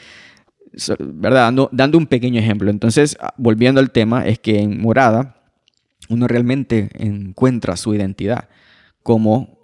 [1.00, 1.42] ¿verdad?
[1.42, 2.70] Dando, dando un pequeño ejemplo.
[2.70, 5.41] Entonces, volviendo al tema, es que en morada,
[6.12, 8.50] uno realmente encuentra su identidad,
[9.02, 9.62] como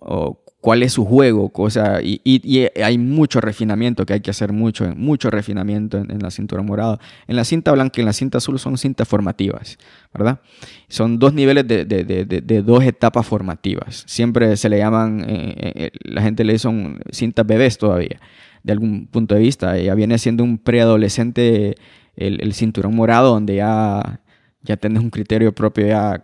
[0.68, 5.30] cuál es su juego, cosa, y, hay mucho refinamiento que hay que hacer, mucho, mucho
[5.30, 7.00] refinamiento en, la cintura morada.
[7.28, 9.78] En la cinta blanca y en la cinta azul son cintas formativas,
[10.14, 10.42] ¿verdad?
[10.90, 14.04] Son dos niveles de, dos etapas formativas.
[14.08, 18.20] Siempre se le llaman, eh, eh, eh, la gente le son cintas bebés todavía,
[18.64, 19.78] de algún punto de vista.
[19.78, 21.76] Ya viene siendo un preadolescente
[22.18, 24.20] el cinturón morado, donde ya
[24.68, 26.22] ya tenés un criterio propio ya,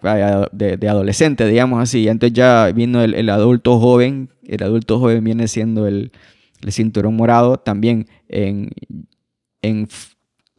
[0.52, 2.08] de, adolescente, digamos así.
[2.08, 6.12] Entonces ya vino el, adulto joven, el adulto joven viene siendo el,
[6.70, 8.70] cinturón morado, también en,
[9.62, 9.88] en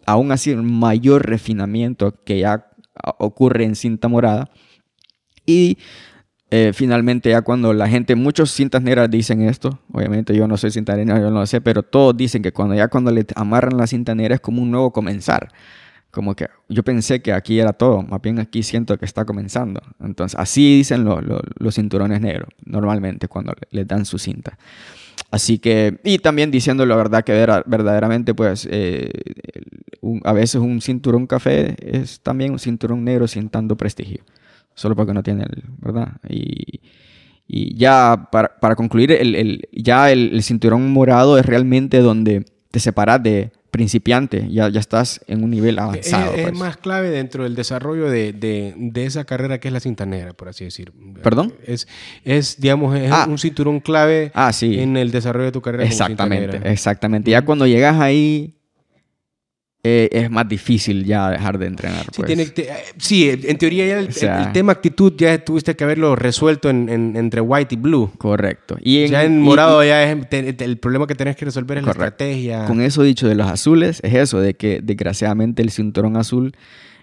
[0.06, 2.66] aún así un mayor refinamiento que ya
[3.18, 4.50] ocurre en cinta morada.
[5.46, 5.78] Y
[6.50, 10.70] eh, finalmente ya cuando la gente, muchos cintas negras dicen esto, obviamente yo no soy
[10.70, 13.76] cinta negra, yo no lo sé, pero todos dicen que cuando ya cuando le amarran
[13.76, 15.52] la cinta negra es como un nuevo comenzar
[16.14, 19.82] como que yo pensé que aquí era todo, más bien aquí siento que está comenzando.
[20.00, 24.56] Entonces, así dicen los cinturones negros, normalmente cuando les dan su cinta.
[25.30, 27.32] Así que, y también diciendo la verdad que
[27.66, 29.10] verdaderamente, pues, eh,
[30.22, 34.22] a veces un cinturón café es también un cinturón negro sin tanto prestigio,
[34.74, 36.12] solo porque no tiene, el, ¿verdad?
[36.28, 36.80] Y,
[37.48, 42.44] y ya para, para concluir, el, el ya el, el cinturón morado es realmente donde
[42.70, 46.32] te separas de principiante, ya, ya estás en un nivel avanzado.
[46.32, 46.54] Es, pues.
[46.56, 50.48] más clave dentro del desarrollo de, de, esa carrera que es la cinta negra, por
[50.48, 50.92] así decir.
[51.24, 51.54] ¿Perdón?
[51.66, 51.88] Es,
[52.22, 53.26] es digamos, es ah.
[53.28, 54.78] un cinturón clave ah, sí.
[54.78, 55.82] en el desarrollo de tu carrera.
[55.86, 57.32] Exactamente, exactamente.
[57.32, 58.54] Ya cuando llegas ahí,
[59.86, 62.06] eh, es más difícil ya dejar de entrenar.
[62.10, 62.54] Sí, pues.
[62.96, 67.74] sí en teoría ya el, tema actitud ya tuviste que haberlo resuelto en, entre white
[67.74, 68.10] y blue.
[68.16, 68.78] Correcto.
[68.80, 72.64] Y ya en morado ya es el problema que tenés que resolver es la estrategia.
[72.64, 76.54] Con eso dicho de los azules, es eso, de que desgraciadamente el cinturón azul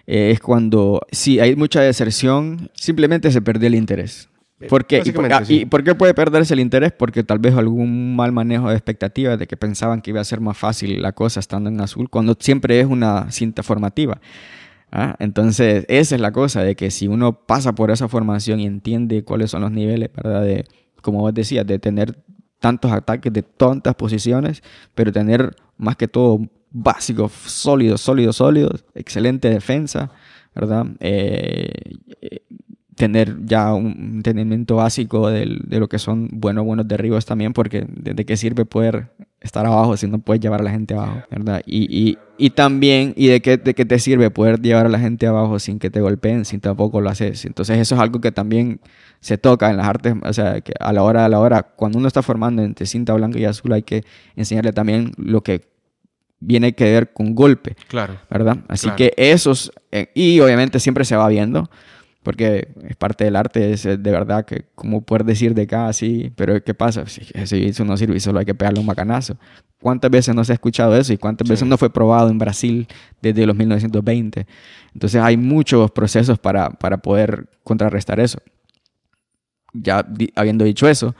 [0.08, 4.28] eh, es cuando, si hay mucha deserción, simplemente se perdió el interés.
[4.68, 5.02] ¿Por qué?
[5.30, 6.92] Ah, ¿Y por, qué puede perderse el interés?
[6.92, 10.40] Porque tal vez algún mal manejo de expectativas de que pensaban que iba a ser
[10.40, 14.20] más fácil la cosa estando en azul, cuando siempre es una cinta formativa.
[14.90, 15.16] ¿ah?
[15.18, 19.24] Entonces, esa es la cosa, de que si uno pasa por esa formación y entiende
[19.24, 20.42] cuáles son los niveles, ¿verdad?
[20.42, 20.64] De,
[21.00, 22.22] como vos decías, de tener
[22.58, 24.62] tantos ataques de tantas posiciones,
[24.94, 26.40] pero tener más que todo
[26.70, 30.10] básicos, sólidos, sólidos, sólidos, excelente defensa,
[30.54, 30.86] ¿verdad?
[31.00, 31.70] Eh,
[33.02, 38.24] tener ya un entendimiento básico de lo que son buenos, buenos derribos también, porque de,
[38.24, 39.08] qué sirve poder
[39.40, 41.62] estar abajo si no puedes llevar a la gente abajo, ¿verdad?
[41.66, 45.26] Y, y, también, ¿y de qué, de qué te sirve poder llevar a la gente
[45.26, 47.44] abajo sin que te golpeen, sin tampoco lo haces?
[47.44, 48.78] Entonces eso es algo que también
[49.18, 51.98] se toca en las artes, o sea, que a la hora, a la hora, cuando
[51.98, 54.04] uno está formando entre cinta blanca y azul hay que
[54.36, 55.62] enseñarle también lo que
[56.38, 58.14] viene que ver con golpe, Claro.
[58.30, 58.58] ¿verdad?
[58.68, 58.96] Así Claro.
[58.96, 61.68] que esos, eh, y obviamente siempre se va viendo,
[62.22, 66.32] porque es parte del arte, es de verdad que, como poder decir de acá así,
[66.36, 67.06] pero ¿qué pasa?
[67.06, 69.36] Si jiu-jitsu no sirve solo hay que pegarle un macanazo.
[69.80, 71.52] ¿Cuántas veces no se ha escuchado eso y cuántas Sí.
[71.52, 72.86] veces no fue probado en Brasil
[73.20, 74.46] desde los 1920?
[74.94, 78.38] Entonces hay muchos procesos para, para poder contrarrestar eso.
[79.72, 81.16] Ya di- habiendo dicho eso,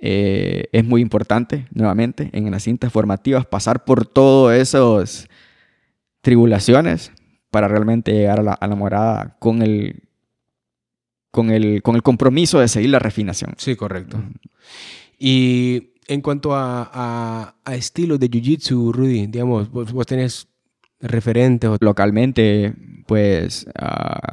[0.00, 5.28] eh, es muy importante, nuevamente, en las cintas formativas, pasar por todas esas
[6.22, 7.12] tribulaciones
[7.50, 10.02] para realmente llegar a la, a la morada con el,
[11.32, 13.54] con, el, con el compromiso de seguir la refinación.
[13.56, 14.22] Sí, correcto.
[15.18, 20.46] Y en cuanto a, a, a estilos de Jiu-Jitsu, Rudy, digamos, vos, vos tenés
[21.00, 22.74] referentes Localmente,
[23.06, 24.31] pues a,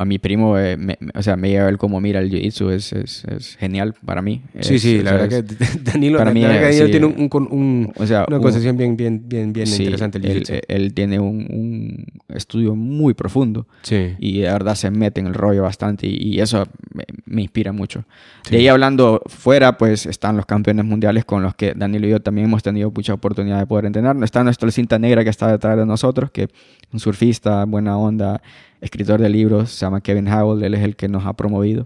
[0.00, 2.92] a mi primo, eh, me- o sea, me lleva él como mira el jiu-jitsu, es,
[2.94, 4.42] es, es genial para mí.
[4.60, 7.92] Sí, Es- sí, la verdad que Danilo, para mí, Danilo sí, tiene un, un un-
[7.96, 10.52] o sea, una un- concepción bien, bien, bien, bien sí, interesante el Jiu-Jitsu.
[10.54, 14.14] él- él tiene un, estudio muy profundo sí.
[14.18, 17.72] y de verdad se mete en el rollo bastante y, y eso me, me inspira
[17.72, 18.04] mucho.
[18.50, 22.20] De ahí hablando fuera, pues están los campeones mundiales con los que Danilo y yo
[22.20, 24.16] también hemos tenido mucha oportunidad de poder entrenar.
[24.24, 26.48] Está nuestro cinta negra que está detrás de nosotros, que
[26.92, 28.40] un surfista, buena onda,
[28.80, 31.84] escritor de libros, se llama Kevin Howell, él es el que nos ha promovido.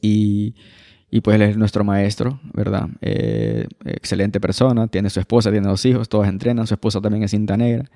[0.00, 0.54] Y,
[1.10, 2.88] y pues él es nuestro maestro, ¿verdad?
[3.00, 7.30] Eh, excelente persona, tiene su esposa, tiene dos hijos, todos entrenan, su esposa también es
[7.30, 7.90] cinta negra.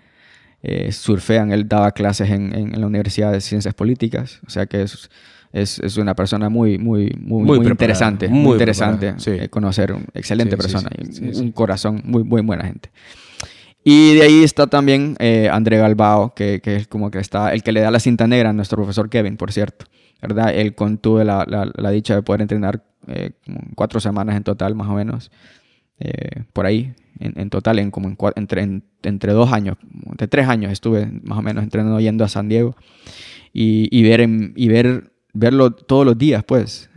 [0.62, 4.66] Eh, surfean, él daba clases en, en- en la Universidad de Ciencias Políticas, o sea
[4.66, 5.08] que es,
[5.52, 9.30] es, es una persona muy, muy, muy, Muy muy preparada, interesante, muy interesante sí.
[9.32, 12.90] eh, conocer, excelente Sí, persona, sí, un, un corazón, muy, muy buena gente.
[13.84, 17.62] Y de ahí está también eh, André Galbao, que, que es como que está, el
[17.62, 19.86] que le da la cinta negra a nuestro profesor Kevin, por cierto.
[20.20, 20.52] ¿verdad?
[20.54, 23.30] Él con, tuve la, la- dicha de poder entrenar eh,
[23.76, 25.30] cuatro semanas en total, más o menos.
[26.00, 29.76] eh, por ahí, en, en total, en como en entre, en- entre dos años,
[30.10, 32.76] entre tres años estuve más o menos entrenando yendo a San Diego.
[33.52, 36.87] Y, y ver, y ver, verlo todos los días, pues.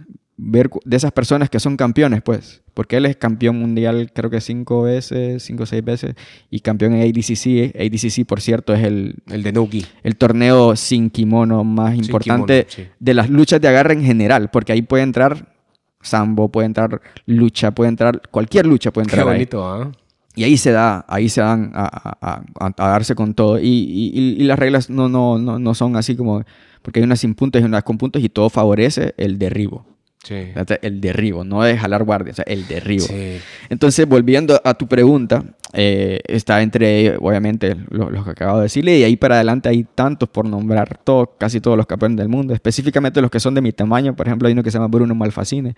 [0.43, 2.61] Ver de esas personas que son campeones, pues.
[2.73, 6.15] Porque él es campeón mundial, creo que cinco veces, cinco o seis veces,
[6.49, 7.75] y campeón en ADCC.
[7.79, 9.85] ADCC, por cierto, es el, El de Nuki.
[10.03, 12.95] el torneo sin kimono más Sin importante kimono, sí.
[12.99, 15.53] de las luchas de agarre en general, porque ahí puede entrar
[16.01, 19.35] sambo, puede entrar lucha, puede entrar cualquier lucha puede Qué entrar ahí.
[19.35, 19.91] bonito, ¿ah?
[20.33, 23.59] Y ahí se da, ahí se dan a, a- a- a darse con todo.
[23.59, 26.43] Y- y- y las reglas no, no, no, no son así como,
[26.81, 29.85] porque hay unas sin puntos y unas con puntos y todo favorece el derribo.
[30.23, 30.51] Sí.
[30.55, 33.05] O sea, El derribo, no es jalar guardia, o sea, el derribo.
[33.05, 33.39] Sí.
[33.69, 35.43] Entonces, volviendo a tu pregunta,
[35.73, 39.83] eh, está entre, obviamente, lo- los, que acabo de decirle, y ahí para adelante hay
[39.83, 43.61] tantos por nombrar, todos, casi todos los campeones del mundo, específicamente los que son de
[43.61, 45.75] mi tamaño, por ejemplo, hay uno que se llama Bruno Malfacine,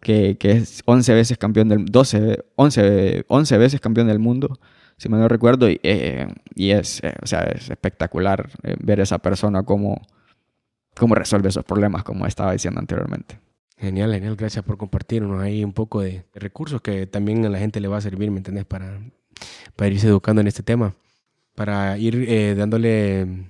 [0.00, 4.58] que, que es 11 veces campeón del 12, 11, 11 veces campeón del mundo,
[4.98, 6.26] si mal no recuerdo, y, eh,
[6.56, 10.02] y es, eh, o sea, es espectacular ver a esa persona cómo,
[10.96, 13.38] cómo resuelve esos problemas, como estaba diciendo anteriormente.
[13.78, 14.36] Genial, genial.
[14.36, 17.98] Gracias por compartirnos ahí un poco de recursos que también a la gente le va
[17.98, 18.64] a servir, ¿me entendés?
[18.64, 19.00] Para,
[19.76, 20.96] para irse educando en este tema.
[21.54, 23.46] Para ir eh, dándole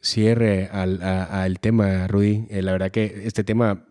[0.00, 2.46] cierre al, a- al tema, Rudy.
[2.50, 3.86] Eh, la verdad que este tema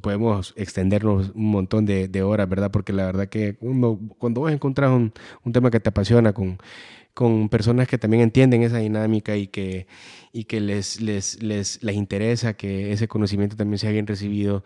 [0.00, 2.70] podemos extendernos un montón de, de horas, ¿verdad?
[2.70, 5.12] Porque la verdad que uno, cuando vos encontrás un,
[5.44, 6.58] un tema que te apasiona con,
[7.14, 9.86] con personas que también entienden esa dinámica y que,
[10.32, 14.64] y que les, les, les, les interesa que ese conocimiento también sea bien recibido,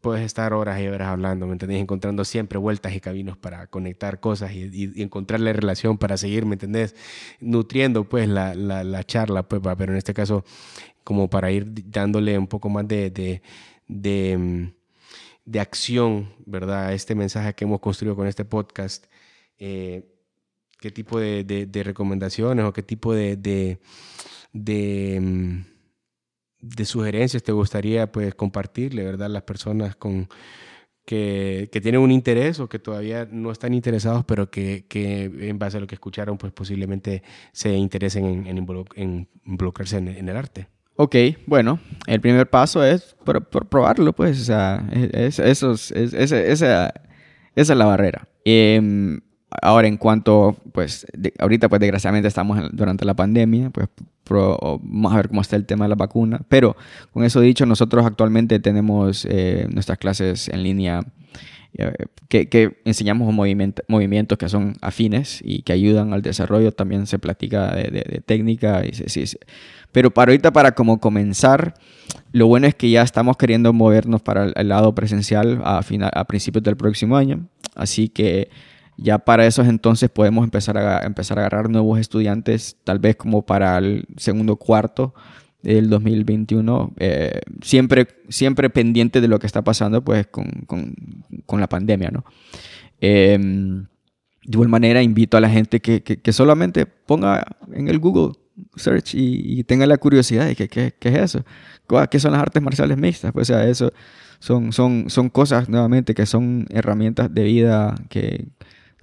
[0.00, 1.80] puedes estar horas y horas hablando, ¿me entendés?
[1.80, 6.46] Encontrando siempre vueltas y caminos para conectar cosas y, y, y encontrarle relación para seguir,
[6.46, 6.94] ¿me entendés?
[7.40, 10.44] Nutriendo pues la, la, la charla, pues, pero en este caso
[11.04, 13.42] como para ir dándole un poco más de, de,
[13.88, 14.72] de, mm,
[15.46, 16.92] de acción, ¿verdad?
[16.92, 19.06] Este mensaje que hemos construido con este podcast.
[19.58, 20.04] Eh,
[20.80, 23.36] ¿Qué tipo de recomendaciones o qué tipo de,
[25.20, 25.64] mm,
[26.60, 29.28] de sugerencias te gustaría pues, compartirle, ¿verdad?
[29.28, 30.28] Las personas con,
[31.04, 35.58] que, que tienen un interés o que todavía no están interesados, pero que, que en
[35.58, 40.08] base a lo que escucharon, pues posiblemente se interesen en, en involu- en involucrarse en,
[40.08, 40.68] el arte.
[40.96, 44.48] Ok, bueno, el primer paso es por, por probarlo, pues,
[44.92, 46.88] es, es- es- esa,
[47.56, 48.28] esa es la barrera.
[48.44, 49.20] Em,
[49.62, 53.88] ahora, en cuanto, pues, de- ahorita, pues, desgraciadamente estamos en- durante la pandemia, pues,
[54.24, 56.76] pro- vamos a ver cómo está el tema de la vacuna, pero
[57.12, 61.00] con eso dicho, nosotros actualmente tenemos eh, nuestras clases en línea
[61.76, 61.92] eh,
[62.28, 66.70] que, que enseñamos movimiento- movimientos que son afines y que ayudan al desarrollo.
[66.70, 68.86] También se platica de, de- de técnica.
[68.86, 69.38] Y se- sí, sí.
[69.90, 71.74] Pero para ahorita, para como comenzar,
[72.30, 76.12] lo bueno es que ya estamos queriendo movernos para el, el lado presencial a, final,
[76.14, 77.48] a principios del próximo año.
[77.74, 78.50] Así que
[78.96, 83.42] Ya para esos entonces podemos empezar a, empezar a agarrar nuevos estudiantes, tal vez como
[83.42, 85.14] para el segundo cuarto
[85.62, 90.94] del 2021, eh, siempre, siempre pendiente de lo que está pasando pues con, con,
[91.46, 92.24] con la pandemia, ¿no?
[93.00, 98.34] Em, de igual manera, invito a la gente que, que, solamente ponga en el Google
[98.76, 101.44] search y, tenga la curiosidad de que, qué es eso,
[102.10, 103.32] qué son las artes marciales mixtas.
[103.32, 103.92] Pues, o sea, eso
[104.38, 108.48] son, son, son cosas, nuevamente, que son herramientas de vida que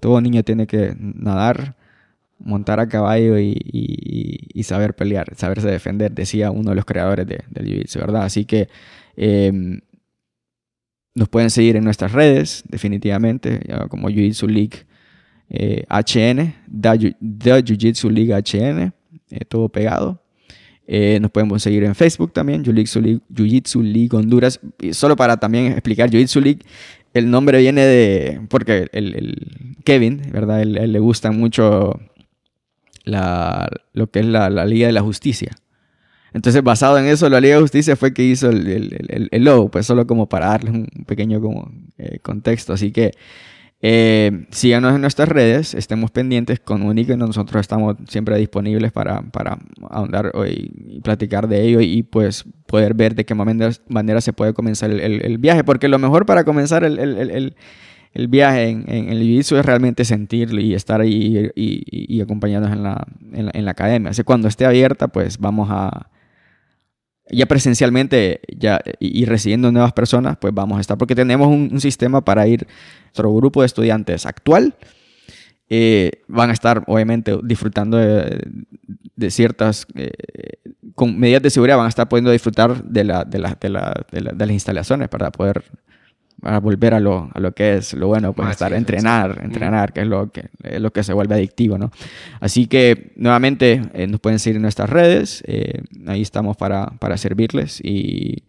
[0.01, 1.75] todo niño tiene que nadar,
[2.39, 7.65] montar a caballo y, saber pelear, saberse defender, decía uno de los creadores de, del
[7.65, 8.23] Jiu-Jitsu, ¿verdad?
[8.23, 8.67] Así que
[9.15, 9.51] eh,
[11.15, 14.85] nos pueden seguir en nuestras redes, definitivamente, como Jiu-Jitsu League
[15.49, 18.93] HN, The Jiu-Jitsu League HN,
[19.31, 20.21] eh, todo pegado.
[20.87, 24.59] Eh, nos podemos seguir en Facebook también, Jiu-Jitsu League, Honduras.
[24.79, 26.59] Y solo para también explicar, Jiu-Jitsu League,
[27.13, 30.61] el nombre viene de, porque el, Kevin, ¿verdad?
[30.61, 31.99] Él, él, le gusta mucho
[33.03, 35.51] la, lo que es la, la, Liga de la Justicia.
[36.33, 39.69] Entonces, basado en eso, la Liga de Justicia fue que hizo el, el, el logo,
[39.69, 42.73] pues solo como para darles un pequeño como, eh, contexto.
[42.73, 43.11] Así que
[43.83, 49.57] eh, síganos en nuestras redes, estemos pendientes, con Unique, nosotros estamos siempre disponibles para, para
[49.89, 54.91] ahondar y, platicar de ello y pues poder ver de qué manera, se puede comenzar
[54.91, 57.55] el, viaje, porque lo mejor para comenzar el,
[58.29, 63.65] viaje en, el jiu es realmente sentirlo y estar ahí y, acompañarnos en la, en
[63.65, 64.11] la, academia.
[64.11, 66.11] Así cuando esté abierta, pues vamos a,
[67.31, 72.21] ya presencialmente ya, y, recibiendo nuevas personas, pues vamos a estar, porque tenemos un, sistema
[72.21, 72.67] para ir,
[73.11, 74.75] nuestro grupo de estudiantes actual,
[75.69, 80.11] eh, van a estar obviamente disfrutando de, ciertas, eh,
[80.95, 84.03] con medidas de seguridad, van a estar pudiendo disfrutar de, la, de, la, de, la,
[84.11, 85.63] de las instalaciones para poder
[86.43, 90.01] a volver a lo, a lo que es lo bueno, pues estar, entrenar, entrenar, que
[90.01, 91.91] es lo que, es lo que se vuelve adictivo, ¿no?
[92.39, 97.17] Así que nuevamente eh, nos pueden seguir en nuestras redes, eh, ahí estamos para, para
[97.17, 98.43] servirles y,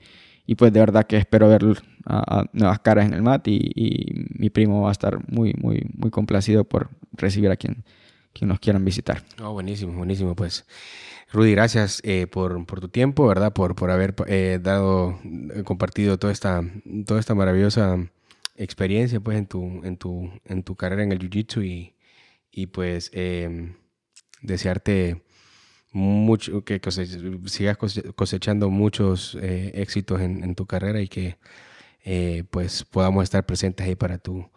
[0.47, 1.63] y, pues de verdad que espero ver
[2.07, 5.87] a, nuevas caras en el MAT y, y, mi primo va a estar muy, muy,
[5.95, 7.85] muy complacido por recibir a quien,
[8.33, 9.23] quien nos quieran visitar.
[9.43, 10.65] Oh, buenísimo, buenísimo, pues.
[11.33, 13.53] Rudy, gracias eh, por, por, tu tiempo, ¿verdad?
[13.55, 15.19] Por, por haber eh, dado,
[15.55, 16.63] eh, compartido toda esta,
[17.07, 18.11] toda esta maravillosa
[18.57, 21.95] experiencia pues, en, tu, en, tu, en tu carrera en el Jiu-Jitsu y,
[22.51, 23.77] y, pues em,
[24.43, 25.23] desearte
[25.93, 26.81] mucho, que
[27.47, 27.77] sigas
[28.17, 31.39] cosechando muchos éxitos en, en, tu carrera y que
[32.51, 34.49] pues podamos estar presentes ahí para tu,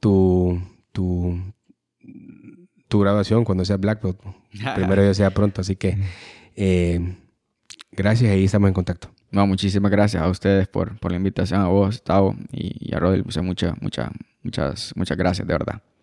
[0.00, 0.60] tu,
[0.92, 1.38] tu,
[2.88, 4.18] tu graduación cuando sea Black Belt.
[4.74, 5.98] Primero ya sea pronto, así que
[6.56, 7.16] eh,
[7.92, 9.10] gracias y estamos en contacto.
[9.30, 13.24] No, muchísimas gracias a ustedes por, por la invitación, a vos, Tavo, y, a Rodel.
[13.24, 13.44] Muchas,
[13.80, 14.10] muchas,
[14.42, 15.82] muchas, muchas gracias, de verdad.